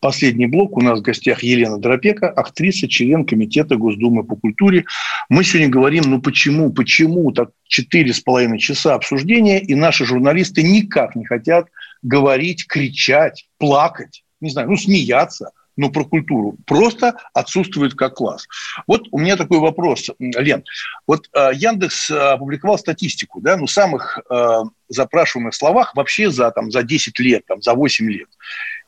последний 0.00 0.44
блок. 0.44 0.76
У 0.76 0.82
нас 0.82 0.98
в 0.98 1.02
гостях 1.02 1.42
Елена 1.42 1.78
Дропека, 1.78 2.28
актриса, 2.28 2.88
член 2.88 3.24
Комитета 3.24 3.76
Госдумы 3.76 4.22
по 4.22 4.36
культуре. 4.36 4.84
Мы 5.30 5.44
сегодня 5.44 5.70
говорим, 5.70 6.04
ну 6.08 6.20
почему, 6.20 6.74
почему 6.74 7.32
так 7.32 7.52
четыре 7.66 8.12
с 8.12 8.20
половиной 8.20 8.58
часа 8.58 8.96
обсуждения, 8.96 9.62
и 9.62 9.74
наши 9.74 10.04
журналисты 10.04 10.62
никак 10.62 11.16
не 11.16 11.24
хотят 11.24 11.68
говорить, 12.02 12.66
кричать, 12.66 13.48
плакать, 13.56 14.24
не 14.42 14.50
знаю, 14.50 14.68
ну 14.68 14.76
смеяться– 14.76 15.52
но 15.76 15.90
про 15.90 16.04
культуру 16.04 16.56
просто 16.66 17.16
отсутствует 17.34 17.94
как 17.94 18.14
класс. 18.14 18.46
Вот 18.86 19.08
у 19.10 19.18
меня 19.18 19.36
такой 19.36 19.58
вопрос, 19.58 20.10
Лен. 20.18 20.64
Вот 21.06 21.28
э, 21.32 21.50
Яндекс 21.54 22.10
опубликовал 22.10 22.78
статистику, 22.78 23.40
да, 23.40 23.56
ну, 23.56 23.66
самых 23.66 24.18
э, 24.30 24.62
запрашиваемых 24.88 25.54
словах 25.54 25.94
вообще 25.94 26.30
за, 26.30 26.50
там, 26.50 26.70
за 26.70 26.82
10 26.82 27.18
лет, 27.20 27.46
там, 27.46 27.62
за 27.62 27.74
8 27.74 28.10
лет. 28.10 28.28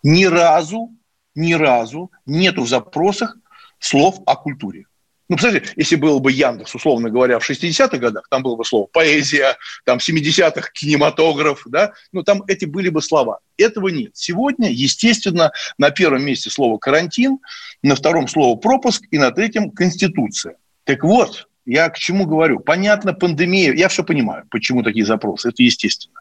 Ни 0.03 0.25
разу, 0.25 0.91
ни 1.35 1.55
разу 1.55 2.11
нету 2.27 2.63
в 2.63 2.69
запросах 2.69 3.37
слов 3.79 4.21
о 4.27 4.37
культуре. 4.37 4.87
Ну, 5.29 5.37
представляете, 5.37 5.73
если 5.77 5.97
было 5.97 6.19
бы 6.19 6.31
Яндекс, 6.33 6.75
условно 6.75 7.09
говоря, 7.09 7.39
в 7.39 7.49
60-х 7.49 7.97
годах, 7.97 8.29
там 8.29 8.43
было 8.43 8.57
бы 8.57 8.65
слово 8.65 8.87
поэзия, 8.87 9.57
там 9.85 9.99
в 9.99 10.07
70-х 10.07 10.71
кинематограф, 10.75 11.63
да, 11.67 11.93
ну, 12.13 12.23
там 12.23 12.43
эти 12.47 12.67
были 12.67 12.91
бы 12.91 13.01
слова. 13.01 13.39
Этого 13.57 13.89
нет. 13.89 14.11
Сегодня, 14.15 14.71
естественно, 14.71 15.51
на 15.79 15.91
первом 15.91 16.25
месте 16.25 16.51
слово 16.51 16.77
карантин, 16.77 17.39
на 17.83 17.97
втором 17.97 18.29
слово 18.29 18.57
пропуск 18.57 19.05
и 19.11 19.19
на 19.19 19.31
третьем 19.31 19.71
конституция. 19.71 20.57
Так 20.85 21.03
вот, 21.03 21.49
я 21.65 21.89
к 21.89 21.99
чему 21.99 22.27
говорю? 22.27 22.61
Понятно, 22.61 23.15
пандемия, 23.15 23.73
я 23.73 23.89
все 23.89 24.05
понимаю, 24.05 24.47
почему 24.51 24.83
такие 24.83 25.07
запросы, 25.07 25.49
это 25.49 25.63
естественно. 25.63 26.21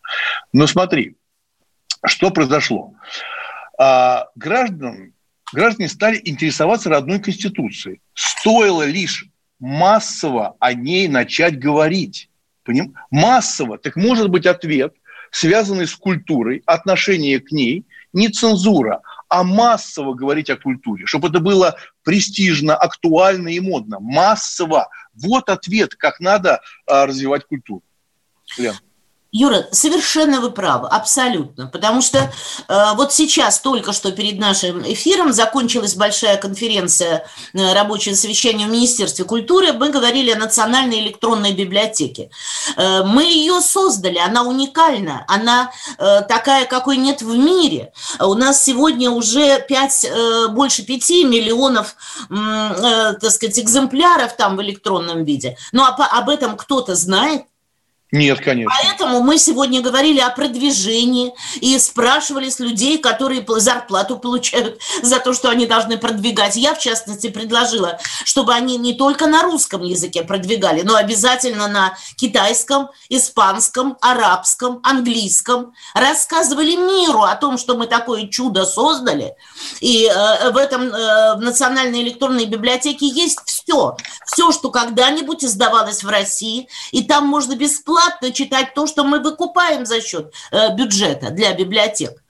Но 0.54 0.66
смотри, 0.66 1.18
что 2.06 2.32
произошло. 2.32 2.94
А, 3.78 4.28
граждан 4.36 5.13
граждане 5.54 5.90
стали 5.90 6.20
интересоваться 6.24 6.90
родной 6.90 7.20
Конституцией. 7.20 8.02
Стоило 8.14 8.84
лишь 8.84 9.28
массово 9.60 10.56
о 10.60 10.74
ней 10.74 11.08
начать 11.08 11.60
говорить. 11.60 12.30
Поним? 12.64 12.96
Массово. 13.12 13.78
Так 13.78 13.96
может 13.96 14.30
быть 14.30 14.46
ответ, 14.46 14.94
связанный 15.32 15.88
с 15.88 15.96
культурой, 15.96 16.64
отношение 16.66 17.40
к 17.40 17.52
ней, 17.52 17.86
не 18.14 18.30
цензура, 18.30 19.02
а 19.28 19.44
массово 19.44 20.14
говорить 20.14 20.50
о 20.50 20.58
культуре, 20.58 21.06
чтобы 21.06 21.30
это 21.30 21.40
было 21.40 21.76
престижно, 22.04 22.76
актуально 22.76 23.50
и 23.50 23.60
модно. 23.60 24.00
Массово. 24.00 24.90
Вот 25.16 25.50
ответ, 25.50 25.96
как 25.96 26.20
надо 26.20 26.62
а, 26.86 27.08
развивать 27.08 27.46
культуру. 27.46 27.84
Лен. 28.58 28.76
Юра, 29.34 29.66
совершенно 29.72 30.40
вы 30.40 30.52
правы, 30.52 30.88
абсолютно. 30.88 31.66
Потому 31.66 32.04
что 32.04 32.32
э, 32.68 32.94
вот 32.94 33.12
сейчас, 33.12 33.60
только 33.60 33.92
что 33.92 34.12
перед 34.12 34.38
нашим 34.38 34.84
эфиром, 34.84 35.34
закончилась 35.34 35.96
большая 35.96 36.38
конференция, 36.38 37.26
э, 37.54 37.74
рабочее 37.74 38.16
совещание 38.16 38.68
в 38.68 38.72
Министерстве 38.72 39.26
культуры. 39.26 39.74
Мы 39.74 39.90
говорили 39.90 40.30
о 40.30 40.38
национальной 40.38 41.00
электронной 41.00 41.52
библиотеке. 41.52 42.30
Э, 42.78 43.02
мы 43.04 43.24
ее 43.24 43.60
создали, 43.62 44.20
она 44.20 44.44
уникальна, 44.44 45.26
она 45.28 45.72
э, 45.98 46.22
такая, 46.30 46.66
какой 46.66 46.98
нет 46.98 47.24
в 47.24 47.36
мире. 47.36 47.92
У 48.20 48.36
нас 48.36 48.64
сегодня 48.64 49.10
уже 49.10 49.66
5, 49.68 50.06
э, 50.06 50.48
больше 50.50 50.84
5 50.84 51.10
миллионов, 51.26 51.96
э, 52.30 53.14
так 53.20 53.32
сказать, 53.32 53.58
экземпляров 53.58 54.36
там 54.36 54.58
в 54.58 54.62
электронном 54.62 55.24
виде. 55.24 55.58
Но 55.72 55.88
об, 55.88 56.00
об 56.00 56.30
этом 56.30 56.56
кто-то 56.56 56.94
знает. 56.94 57.46
Нет, 58.14 58.42
конечно. 58.42 58.72
Поэтому 58.84 59.22
мы 59.22 59.40
сегодня 59.40 59.82
говорили 59.82 60.20
о 60.20 60.30
продвижении 60.30 61.34
и 61.62 61.80
спрашивали 61.80 62.48
с 62.48 62.60
людей, 62.60 63.00
которые 63.00 63.44
зарплату 63.48 64.20
получают 64.20 64.80
за 65.02 65.20
то, 65.20 65.34
что 65.34 65.50
они 65.50 65.66
должны 65.66 65.98
продвигать. 65.98 66.56
Я, 66.56 66.76
в 66.76 66.80
частности, 66.80 67.32
предложила, 67.32 68.00
чтобы 68.24 68.54
они 68.54 68.78
не 68.78 68.94
только 68.94 69.26
на 69.26 69.42
русском 69.42 69.82
языке 69.82 70.22
продвигали, 70.22 70.84
но 70.84 70.94
обязательно 70.96 71.68
на 71.68 71.98
китайском, 72.16 72.92
испанском, 73.10 73.98
арабском, 74.00 74.80
английском. 74.84 75.74
Рассказывали 75.96 76.76
миру 76.76 77.24
о 77.24 77.36
том, 77.36 77.58
что 77.58 77.76
мы 77.76 77.88
такое 77.88 78.28
чудо 78.28 78.66
создали. 78.66 79.34
И 79.82 80.06
э, 80.06 80.52
в 80.52 80.58
этом 80.58 80.84
э, 80.84 81.36
в 81.38 81.42
Национальной 81.42 82.04
электронной 82.04 82.46
библиотеке 82.46 83.08
есть 83.08 83.40
все. 83.64 83.98
Все, 84.26 84.52
что 84.52 84.70
когда-нибудь 84.70 85.44
издавалось 85.44 86.04
в 86.04 86.10
России. 86.10 86.68
И 86.92 87.04
там 87.04 87.28
можно 87.28 87.56
бесплатно 87.56 88.32
читать 88.32 88.74
то, 88.74 88.88
что 88.88 89.04
мы 89.04 89.20
выкупаем 89.20 89.86
за 89.86 90.02
счет 90.02 90.34
э, 90.52 90.74
бюджета 90.76 91.30
для 91.30 91.54
библиотек. 91.54 92.24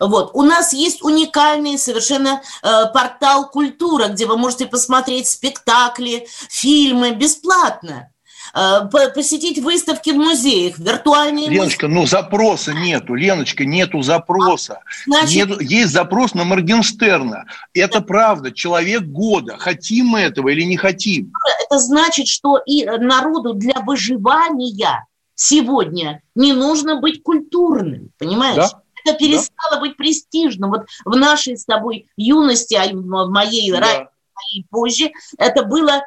Вот. 0.00 0.30
У 0.34 0.42
нас 0.42 0.72
есть 0.72 1.02
уникальный 1.02 1.78
совершенно 1.78 2.42
э, 2.62 2.86
портал 2.92 3.48
«Культура», 3.50 4.08
где 4.08 4.26
вы 4.26 4.36
можете 4.36 4.66
посмотреть 4.66 5.28
спектакли, 5.28 6.26
фильмы 6.48 7.12
бесплатно 7.12 8.11
посетить 8.52 9.58
выставки 9.58 10.10
в 10.10 10.16
музеях, 10.16 10.78
виртуальные 10.78 11.48
Леночка, 11.48 11.88
музеи. 11.88 12.00
ну 12.00 12.06
запроса 12.06 12.72
нету, 12.74 13.14
Леночка, 13.14 13.64
нету 13.64 14.02
запроса. 14.02 14.80
Значит... 15.06 15.48
Нету, 15.48 15.60
есть 15.60 15.92
запрос 15.92 16.34
на 16.34 16.44
Моргенстерна. 16.44 17.46
Это 17.72 18.00
да. 18.00 18.04
правда, 18.04 18.52
человек 18.52 19.02
года. 19.02 19.56
Хотим 19.58 20.06
мы 20.06 20.20
этого 20.20 20.50
или 20.50 20.62
не 20.62 20.76
хотим? 20.76 21.32
Это 21.66 21.78
значит, 21.78 22.28
что 22.28 22.58
и 22.58 22.84
народу 22.84 23.54
для 23.54 23.80
выживания 23.80 25.06
сегодня 25.34 26.22
не 26.34 26.52
нужно 26.52 27.00
быть 27.00 27.22
культурным, 27.22 28.10
понимаешь? 28.18 28.56
Да. 28.56 28.82
Это 29.04 29.18
перестало 29.18 29.76
да. 29.76 29.80
быть 29.80 29.96
престижным. 29.96 30.70
Вот 30.70 30.86
в 31.04 31.16
нашей 31.16 31.56
с 31.56 31.64
тобой 31.64 32.06
юности, 32.16 32.74
а 32.74 32.86
в 32.92 33.30
моей, 33.30 33.70
да. 33.72 33.80
ранее, 33.80 34.08
моей 34.34 34.66
позже, 34.70 35.10
это 35.38 35.64
было 35.64 36.02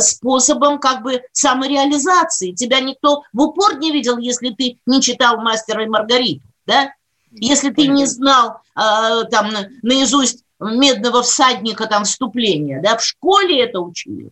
способом 0.00 0.78
как 0.78 1.02
бы 1.02 1.22
самореализации. 1.32 2.52
Тебя 2.52 2.80
никто 2.80 3.22
в 3.32 3.40
упор 3.40 3.78
не 3.78 3.92
видел, 3.92 4.18
если 4.18 4.50
ты 4.50 4.78
не 4.86 5.00
читал 5.00 5.40
«Мастера 5.40 5.84
и 5.84 5.88
Маргариту», 5.88 6.44
да? 6.66 6.92
Если 7.30 7.70
ты 7.70 7.86
не 7.88 8.06
знал 8.06 8.60
э, 8.74 9.24
там 9.30 9.52
наизусть 9.82 10.44
«Медного 10.60 11.22
всадника» 11.22 11.86
там 11.86 12.04
вступления, 12.04 12.80
да? 12.82 12.96
В 12.96 13.04
школе 13.04 13.62
это 13.62 13.80
учили. 13.80 14.30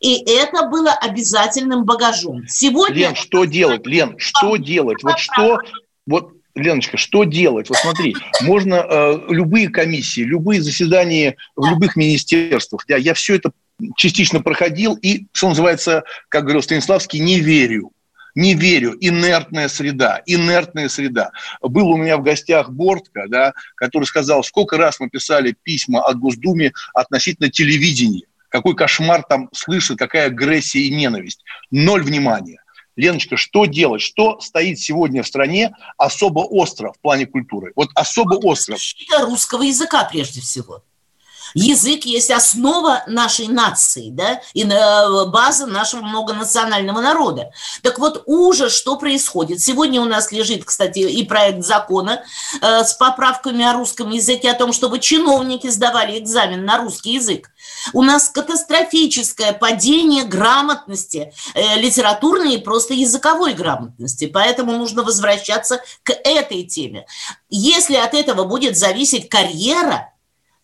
И 0.00 0.22
это 0.24 0.66
было 0.66 0.92
обязательным 0.92 1.84
багажом. 1.84 2.46
Сегодня... 2.48 2.96
Лен, 2.96 3.14
что 3.14 3.44
делать? 3.44 3.86
Лен, 3.86 4.14
что 4.18 4.56
делать? 4.56 5.02
Вот 5.02 5.18
что... 5.18 5.58
Вот 6.06 6.32
Леночка, 6.54 6.96
что 6.96 7.24
делать? 7.24 7.68
Вот 7.68 7.78
смотри, 7.78 8.16
можно 8.42 8.74
э, 8.74 9.18
любые 9.28 9.68
комиссии, 9.68 10.22
любые 10.22 10.62
заседания 10.62 11.36
в 11.54 11.66
любых 11.66 11.96
министерствах. 11.96 12.84
Я, 12.88 12.96
я 12.96 13.14
все 13.14 13.36
это 13.36 13.52
частично 13.96 14.40
проходил 14.40 14.94
и, 14.96 15.26
что 15.32 15.50
называется, 15.50 16.04
как 16.28 16.44
говорил 16.44 16.62
Станиславский, 16.62 17.20
не 17.20 17.40
верю. 17.40 17.92
Не 18.34 18.54
верю. 18.54 18.96
Инертная 19.00 19.68
среда. 19.68 20.22
Инертная 20.26 20.88
среда. 20.88 21.32
Был 21.60 21.88
у 21.88 21.96
меня 21.96 22.16
в 22.18 22.22
гостях 22.22 22.70
Бортко, 22.70 23.24
да, 23.28 23.52
который 23.74 24.04
сказал, 24.04 24.44
сколько 24.44 24.76
раз 24.76 25.00
мы 25.00 25.08
писали 25.08 25.56
письма 25.62 26.02
от 26.02 26.18
Госдуме 26.18 26.72
относительно 26.94 27.50
телевидения 27.50 28.26
какой 28.48 28.74
кошмар 28.74 29.22
там 29.22 29.48
слышит, 29.52 29.98
какая 29.98 30.26
агрессия 30.26 30.80
и 30.80 30.94
ненависть. 30.94 31.44
Ноль 31.70 32.02
внимания. 32.02 32.62
Леночка, 32.96 33.36
что 33.36 33.66
делать? 33.66 34.02
Что 34.02 34.40
стоит 34.40 34.80
сегодня 34.80 35.22
в 35.22 35.26
стране 35.26 35.72
особо 35.96 36.40
остро 36.40 36.92
в 36.92 36.98
плане 36.98 37.26
культуры? 37.26 37.72
Вот 37.76 37.90
особо 37.94 38.34
остро. 38.34 38.74
Защита 38.74 39.20
русского 39.20 39.62
языка 39.62 40.04
прежде 40.04 40.40
всего. 40.40 40.82
Язык 41.54 42.04
есть 42.04 42.30
основа 42.30 43.02
нашей 43.06 43.48
нации, 43.48 44.10
да, 44.10 44.40
и 44.54 44.64
э, 44.64 45.24
база 45.26 45.66
нашего 45.66 46.02
многонационального 46.02 47.00
народа. 47.00 47.50
Так 47.82 47.98
вот, 47.98 48.22
ужас, 48.26 48.72
что 48.72 48.96
происходит. 48.96 49.60
Сегодня 49.60 50.00
у 50.00 50.04
нас 50.04 50.32
лежит, 50.32 50.64
кстати, 50.64 51.00
и 51.00 51.24
проект 51.24 51.64
закона 51.64 52.22
э, 52.60 52.84
с 52.84 52.94
поправками 52.94 53.64
о 53.64 53.74
русском 53.74 54.10
языке, 54.10 54.50
о 54.50 54.54
том, 54.54 54.72
чтобы 54.72 54.98
чиновники 54.98 55.68
сдавали 55.68 56.18
экзамен 56.18 56.64
на 56.64 56.78
русский 56.78 57.14
язык. 57.14 57.50
У 57.92 58.02
нас 58.02 58.28
катастрофическое 58.28 59.52
падение 59.52 60.24
грамотности, 60.24 61.32
э, 61.54 61.76
литературной 61.76 62.54
и 62.54 62.62
просто 62.62 62.94
языковой 62.94 63.54
грамотности. 63.54 64.26
Поэтому 64.26 64.72
нужно 64.72 65.02
возвращаться 65.02 65.80
к 66.02 66.12
этой 66.12 66.64
теме. 66.64 67.06
Если 67.48 67.96
от 67.96 68.14
этого 68.14 68.44
будет 68.44 68.76
зависеть 68.76 69.28
карьера, 69.28 70.12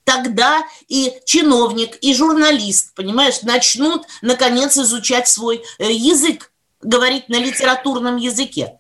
тогда 0.05 0.63
и 0.89 1.13
чиновник, 1.25 1.97
и 2.01 2.15
журналист, 2.15 2.95
понимаешь, 2.95 3.43
начнут, 3.43 4.07
наконец, 4.23 4.77
изучать 4.77 5.29
свой 5.29 5.63
э, 5.79 5.91
язык, 5.91 6.53
говорить 6.83 7.29
на 7.29 7.37
литературном 7.37 8.17
языке. 8.17 8.75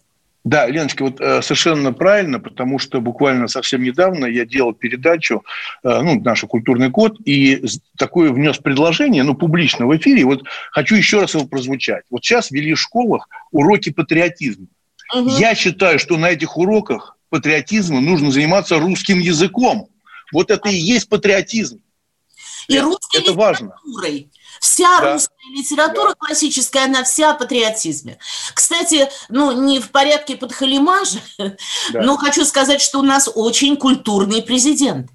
Да, 0.44 0.66
Леночка, 0.66 1.04
вот 1.04 1.20
э, 1.22 1.40
совершенно 1.40 1.94
правильно, 1.94 2.38
потому 2.38 2.78
что 2.78 3.00
буквально 3.00 3.48
совсем 3.48 3.82
недавно 3.82 4.26
я 4.26 4.44
делал 4.44 4.74
передачу, 4.74 5.42
э, 5.82 6.00
ну, 6.02 6.20
наш 6.20 6.42
культурный 6.42 6.90
код, 6.90 7.16
и 7.24 7.64
такое 7.96 8.30
внес 8.30 8.58
предложение, 8.58 9.22
ну, 9.22 9.34
публично 9.34 9.86
в 9.86 9.96
эфире. 9.96 10.24
Вот 10.26 10.42
хочу 10.70 10.96
еще 10.96 11.22
раз 11.22 11.32
его 11.32 11.46
прозвучать. 11.46 12.04
Вот 12.10 12.22
сейчас 12.22 12.50
вели 12.50 12.74
в 12.74 12.80
школах 12.80 13.26
уроки 13.52 13.90
патриотизма. 13.90 14.66
Угу. 15.14 15.30
Я 15.30 15.54
считаю, 15.54 15.98
что 15.98 16.18
на 16.18 16.30
этих 16.30 16.58
уроках 16.58 17.16
патриотизма 17.30 18.00
нужно 18.00 18.30
заниматься 18.30 18.78
русским 18.78 19.20
языком. 19.20 19.88
Вот 20.34 20.50
это 20.50 20.68
и 20.68 20.76
есть 20.76 21.08
патриотизм. 21.08 21.80
И 22.68 22.74
это, 22.74 22.84
русской 22.84 23.20
это 23.20 23.32
важно. 23.32 23.76
Вся 24.60 25.00
да. 25.00 25.12
русская 25.12 25.50
литература 25.54 26.10
да. 26.10 26.14
классическая, 26.18 26.84
она 26.84 27.04
вся 27.04 27.30
о 27.30 27.34
патриотизме. 27.34 28.18
Кстати, 28.54 29.08
ну, 29.28 29.52
не 29.52 29.80
в 29.80 29.90
порядке 29.90 30.36
подхалимажа, 30.36 31.20
да. 31.38 31.54
но 31.94 32.16
хочу 32.16 32.44
сказать, 32.44 32.80
что 32.80 32.98
у 32.98 33.02
нас 33.02 33.30
очень 33.34 33.76
культурный 33.76 34.42
президент. 34.42 35.10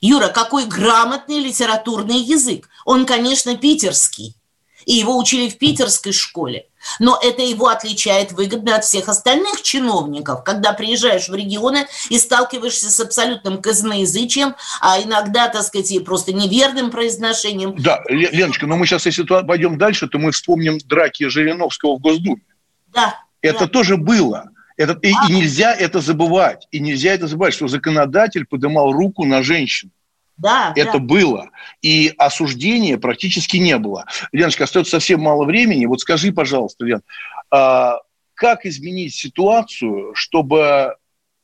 Юра, 0.00 0.28
какой 0.28 0.66
грамотный 0.66 1.40
литературный 1.40 2.18
язык. 2.18 2.68
Он, 2.84 3.06
конечно, 3.06 3.56
питерский 3.56 4.36
и 4.84 4.94
его 4.94 5.16
учили 5.16 5.48
в 5.48 5.58
питерской 5.58 6.12
школе. 6.12 6.66
Но 6.98 7.18
это 7.22 7.42
его 7.42 7.68
отличает 7.68 8.32
выгодно 8.32 8.76
от 8.76 8.84
всех 8.84 9.08
остальных 9.08 9.62
чиновников, 9.62 10.44
когда 10.44 10.72
приезжаешь 10.72 11.28
в 11.28 11.34
регионы 11.34 11.86
и 12.10 12.18
сталкиваешься 12.18 12.90
с 12.90 13.00
абсолютным 13.00 13.60
казноязычием, 13.60 14.54
а 14.80 15.00
иногда, 15.00 15.48
так 15.48 15.62
сказать, 15.62 15.90
и 15.90 16.00
просто 16.00 16.32
неверным 16.32 16.90
произношением. 16.90 17.74
Да, 17.78 18.02
Леночка, 18.08 18.66
но 18.66 18.76
мы 18.76 18.86
сейчас, 18.86 19.06
если 19.06 19.24
пойдем 19.24 19.78
дальше, 19.78 20.08
то 20.08 20.18
мы 20.18 20.32
вспомним 20.32 20.78
драки 20.78 21.28
Жириновского 21.28 21.96
в 21.96 22.00
Госдуме. 22.00 22.42
Да. 22.88 23.20
Это 23.40 23.60
да. 23.60 23.66
тоже 23.66 23.96
было. 23.96 24.50
Это, 24.76 24.98
и, 25.02 25.10
и 25.10 25.32
нельзя 25.32 25.72
это 25.74 26.00
забывать. 26.00 26.66
И 26.70 26.80
нельзя 26.80 27.12
это 27.12 27.28
забывать, 27.28 27.54
что 27.54 27.68
законодатель 27.68 28.44
поднимал 28.44 28.92
руку 28.92 29.24
на 29.24 29.42
женщину. 29.42 29.92
Да, 30.36 30.72
это 30.76 30.94
да. 30.94 30.98
было. 30.98 31.50
И 31.80 32.12
осуждения 32.18 32.98
практически 32.98 33.56
не 33.56 33.78
было. 33.78 34.06
Леночка, 34.32 34.64
остается 34.64 34.92
совсем 34.92 35.20
мало 35.20 35.44
времени. 35.44 35.86
Вот 35.86 36.00
скажи, 36.00 36.32
пожалуйста, 36.32 36.84
Лен, 36.84 37.02
а 37.50 37.98
как 38.34 38.66
изменить 38.66 39.14
ситуацию, 39.14 40.12
чтобы 40.14 40.96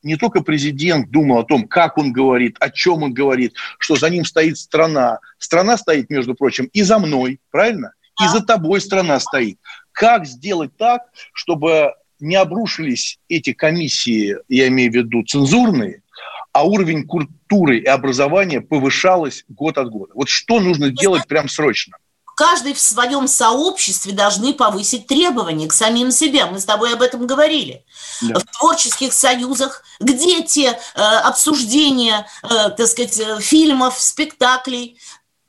не 0.03 0.17
только 0.17 0.41
президент 0.41 1.09
думал 1.09 1.39
о 1.39 1.43
том, 1.43 1.67
как 1.67 1.97
он 1.97 2.11
говорит, 2.11 2.57
о 2.59 2.69
чем 2.69 3.03
он 3.03 3.13
говорит, 3.13 3.53
что 3.77 3.95
за 3.95 4.09
ним 4.09 4.25
стоит 4.25 4.57
страна. 4.57 5.19
Страна 5.37 5.77
стоит, 5.77 6.09
между 6.09 6.35
прочим, 6.35 6.65
и 6.73 6.81
за 6.81 6.99
мной, 6.99 7.39
правильно? 7.51 7.93
И 8.21 8.27
за 8.27 8.41
тобой 8.41 8.81
страна 8.81 9.19
стоит. 9.19 9.57
Как 9.91 10.25
сделать 10.25 10.75
так, 10.77 11.03
чтобы 11.33 11.93
не 12.19 12.35
обрушились 12.35 13.19
эти 13.29 13.53
комиссии, 13.53 14.37
я 14.47 14.67
имею 14.67 14.91
в 14.91 14.95
виду 14.95 15.23
цензурные, 15.23 16.00
а 16.53 16.65
уровень 16.65 17.05
культуры 17.05 17.79
и 17.79 17.85
образования 17.85 18.61
повышалось 18.61 19.45
год 19.49 19.77
от 19.77 19.89
года. 19.89 20.13
Вот 20.15 20.29
что 20.29 20.59
нужно 20.59 20.89
делать 20.89 21.27
прям 21.27 21.47
срочно? 21.47 21.97
каждый 22.41 22.73
в 22.73 22.79
своем 22.79 23.27
сообществе 23.27 24.13
должны 24.13 24.55
повысить 24.55 25.05
требования 25.05 25.67
к 25.67 25.73
самим 25.73 26.09
себе. 26.09 26.45
Мы 26.45 26.59
с 26.59 26.65
тобой 26.65 26.93
об 26.93 27.03
этом 27.03 27.27
говорили. 27.27 27.85
Да. 28.21 28.39
В 28.39 28.57
творческих 28.57 29.13
союзах, 29.13 29.83
где 29.99 30.41
те 30.41 30.69
э, 30.95 31.01
обсуждения, 31.01 32.25
э, 32.41 32.47
так 32.47 32.87
сказать, 32.87 33.19
э, 33.19 33.39
фильмов, 33.41 34.01
спектаклей 34.01 34.99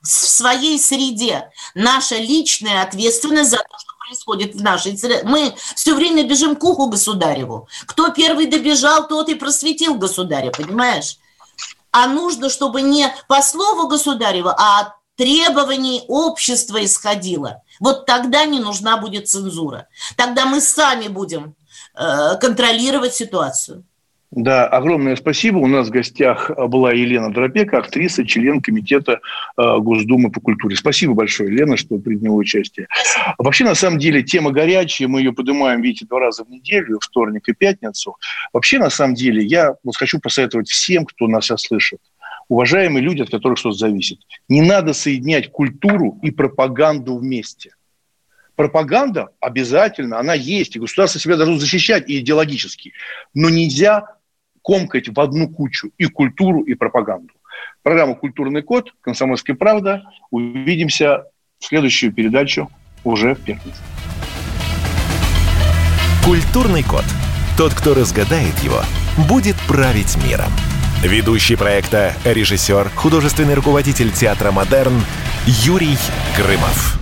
в 0.02 0.08
своей 0.08 0.78
среде. 0.78 1.50
Наша 1.74 2.16
личная 2.16 2.82
ответственность 2.82 3.50
за 3.50 3.56
то, 3.56 3.78
что 3.78 3.91
происходит 4.12 4.54
в 4.54 4.62
нашей 4.62 4.96
среде. 4.96 5.22
Мы 5.24 5.54
все 5.74 5.94
время 5.94 6.24
бежим 6.24 6.56
к 6.56 6.64
уху 6.64 6.88
государеву. 6.88 7.68
Кто 7.86 8.10
первый 8.10 8.46
добежал, 8.46 9.08
тот 9.08 9.28
и 9.28 9.34
просветил 9.34 9.94
государя, 9.94 10.50
понимаешь? 10.50 11.18
А 11.90 12.06
нужно, 12.06 12.50
чтобы 12.50 12.82
не 12.82 13.12
по 13.28 13.42
слову 13.42 13.88
государева, 13.88 14.54
а 14.58 14.80
от 14.80 14.92
требований 15.16 16.04
общества 16.08 16.84
исходило. 16.84 17.62
Вот 17.80 18.06
тогда 18.06 18.44
не 18.44 18.60
нужна 18.60 18.96
будет 18.96 19.28
цензура. 19.28 19.88
Тогда 20.16 20.44
мы 20.46 20.60
сами 20.60 21.08
будем 21.08 21.54
э, 21.94 22.36
контролировать 22.40 23.14
ситуацию. 23.14 23.84
Да, 24.34 24.66
огромное 24.66 25.14
спасибо. 25.16 25.58
У 25.58 25.66
нас 25.66 25.88
в 25.88 25.90
гостях 25.90 26.50
была 26.56 26.92
Елена 26.92 27.30
Дропека, 27.30 27.76
актриса, 27.76 28.26
член 28.26 28.62
комитета 28.62 29.20
э, 29.58 29.76
Госдумы 29.78 30.32
по 30.32 30.40
культуре. 30.40 30.74
Спасибо 30.74 31.12
большое, 31.12 31.52
Елена, 31.52 31.76
что 31.76 31.98
приняла 31.98 32.36
участие. 32.36 32.88
Вообще, 33.36 33.64
на 33.64 33.74
самом 33.74 33.98
деле, 33.98 34.22
тема 34.22 34.50
горячая. 34.50 35.06
Мы 35.06 35.20
ее 35.20 35.34
поднимаем, 35.34 35.82
видите, 35.82 36.06
два 36.06 36.18
раза 36.18 36.46
в 36.46 36.48
неделю, 36.48 36.98
вторник 36.98 37.46
и 37.46 37.52
пятницу. 37.52 38.16
Вообще, 38.54 38.78
на 38.78 38.88
самом 38.88 39.14
деле, 39.14 39.44
я 39.44 39.74
вот 39.84 39.98
хочу 39.98 40.18
посоветовать 40.18 40.70
всем, 40.70 41.04
кто 41.04 41.28
нас 41.28 41.44
сейчас 41.44 41.64
слышит, 41.64 42.00
уважаемые 42.48 43.04
люди, 43.04 43.20
от 43.20 43.28
которых 43.28 43.58
что-то 43.58 43.76
зависит, 43.76 44.20
не 44.48 44.62
надо 44.62 44.94
соединять 44.94 45.50
культуру 45.50 46.18
и 46.22 46.30
пропаганду 46.30 47.18
вместе. 47.18 47.74
Пропаганда 48.56 49.28
обязательно, 49.40 50.18
она 50.18 50.32
есть, 50.32 50.74
и 50.74 50.80
государство 50.80 51.20
себя 51.20 51.36
должно 51.36 51.58
защищать 51.58 52.08
и 52.08 52.18
идеологически. 52.20 52.92
Но 53.34 53.50
нельзя 53.50 54.16
комкать 54.62 55.08
в 55.08 55.20
одну 55.20 55.48
кучу 55.48 55.90
и 55.98 56.06
культуру, 56.06 56.62
и 56.62 56.74
пропаганду. 56.74 57.34
Программа 57.82 58.14
«Культурный 58.14 58.62
код», 58.62 58.92
«Комсомольская 59.00 59.56
правда». 59.56 60.02
Увидимся 60.30 61.24
в 61.58 61.66
следующую 61.66 62.12
передачу 62.12 62.70
уже 63.04 63.34
в 63.34 63.40
пятницу. 63.40 63.76
«Культурный 66.24 66.82
код». 66.82 67.04
Тот, 67.58 67.74
кто 67.74 67.94
разгадает 67.94 68.58
его, 68.60 68.80
будет 69.28 69.56
править 69.68 70.16
миром. 70.24 70.50
Ведущий 71.02 71.56
проекта, 71.56 72.14
режиссер, 72.24 72.88
художественный 72.94 73.54
руководитель 73.54 74.12
театра 74.12 74.52
«Модерн» 74.52 75.02
Юрий 75.46 75.98
Грымов. 76.36 77.01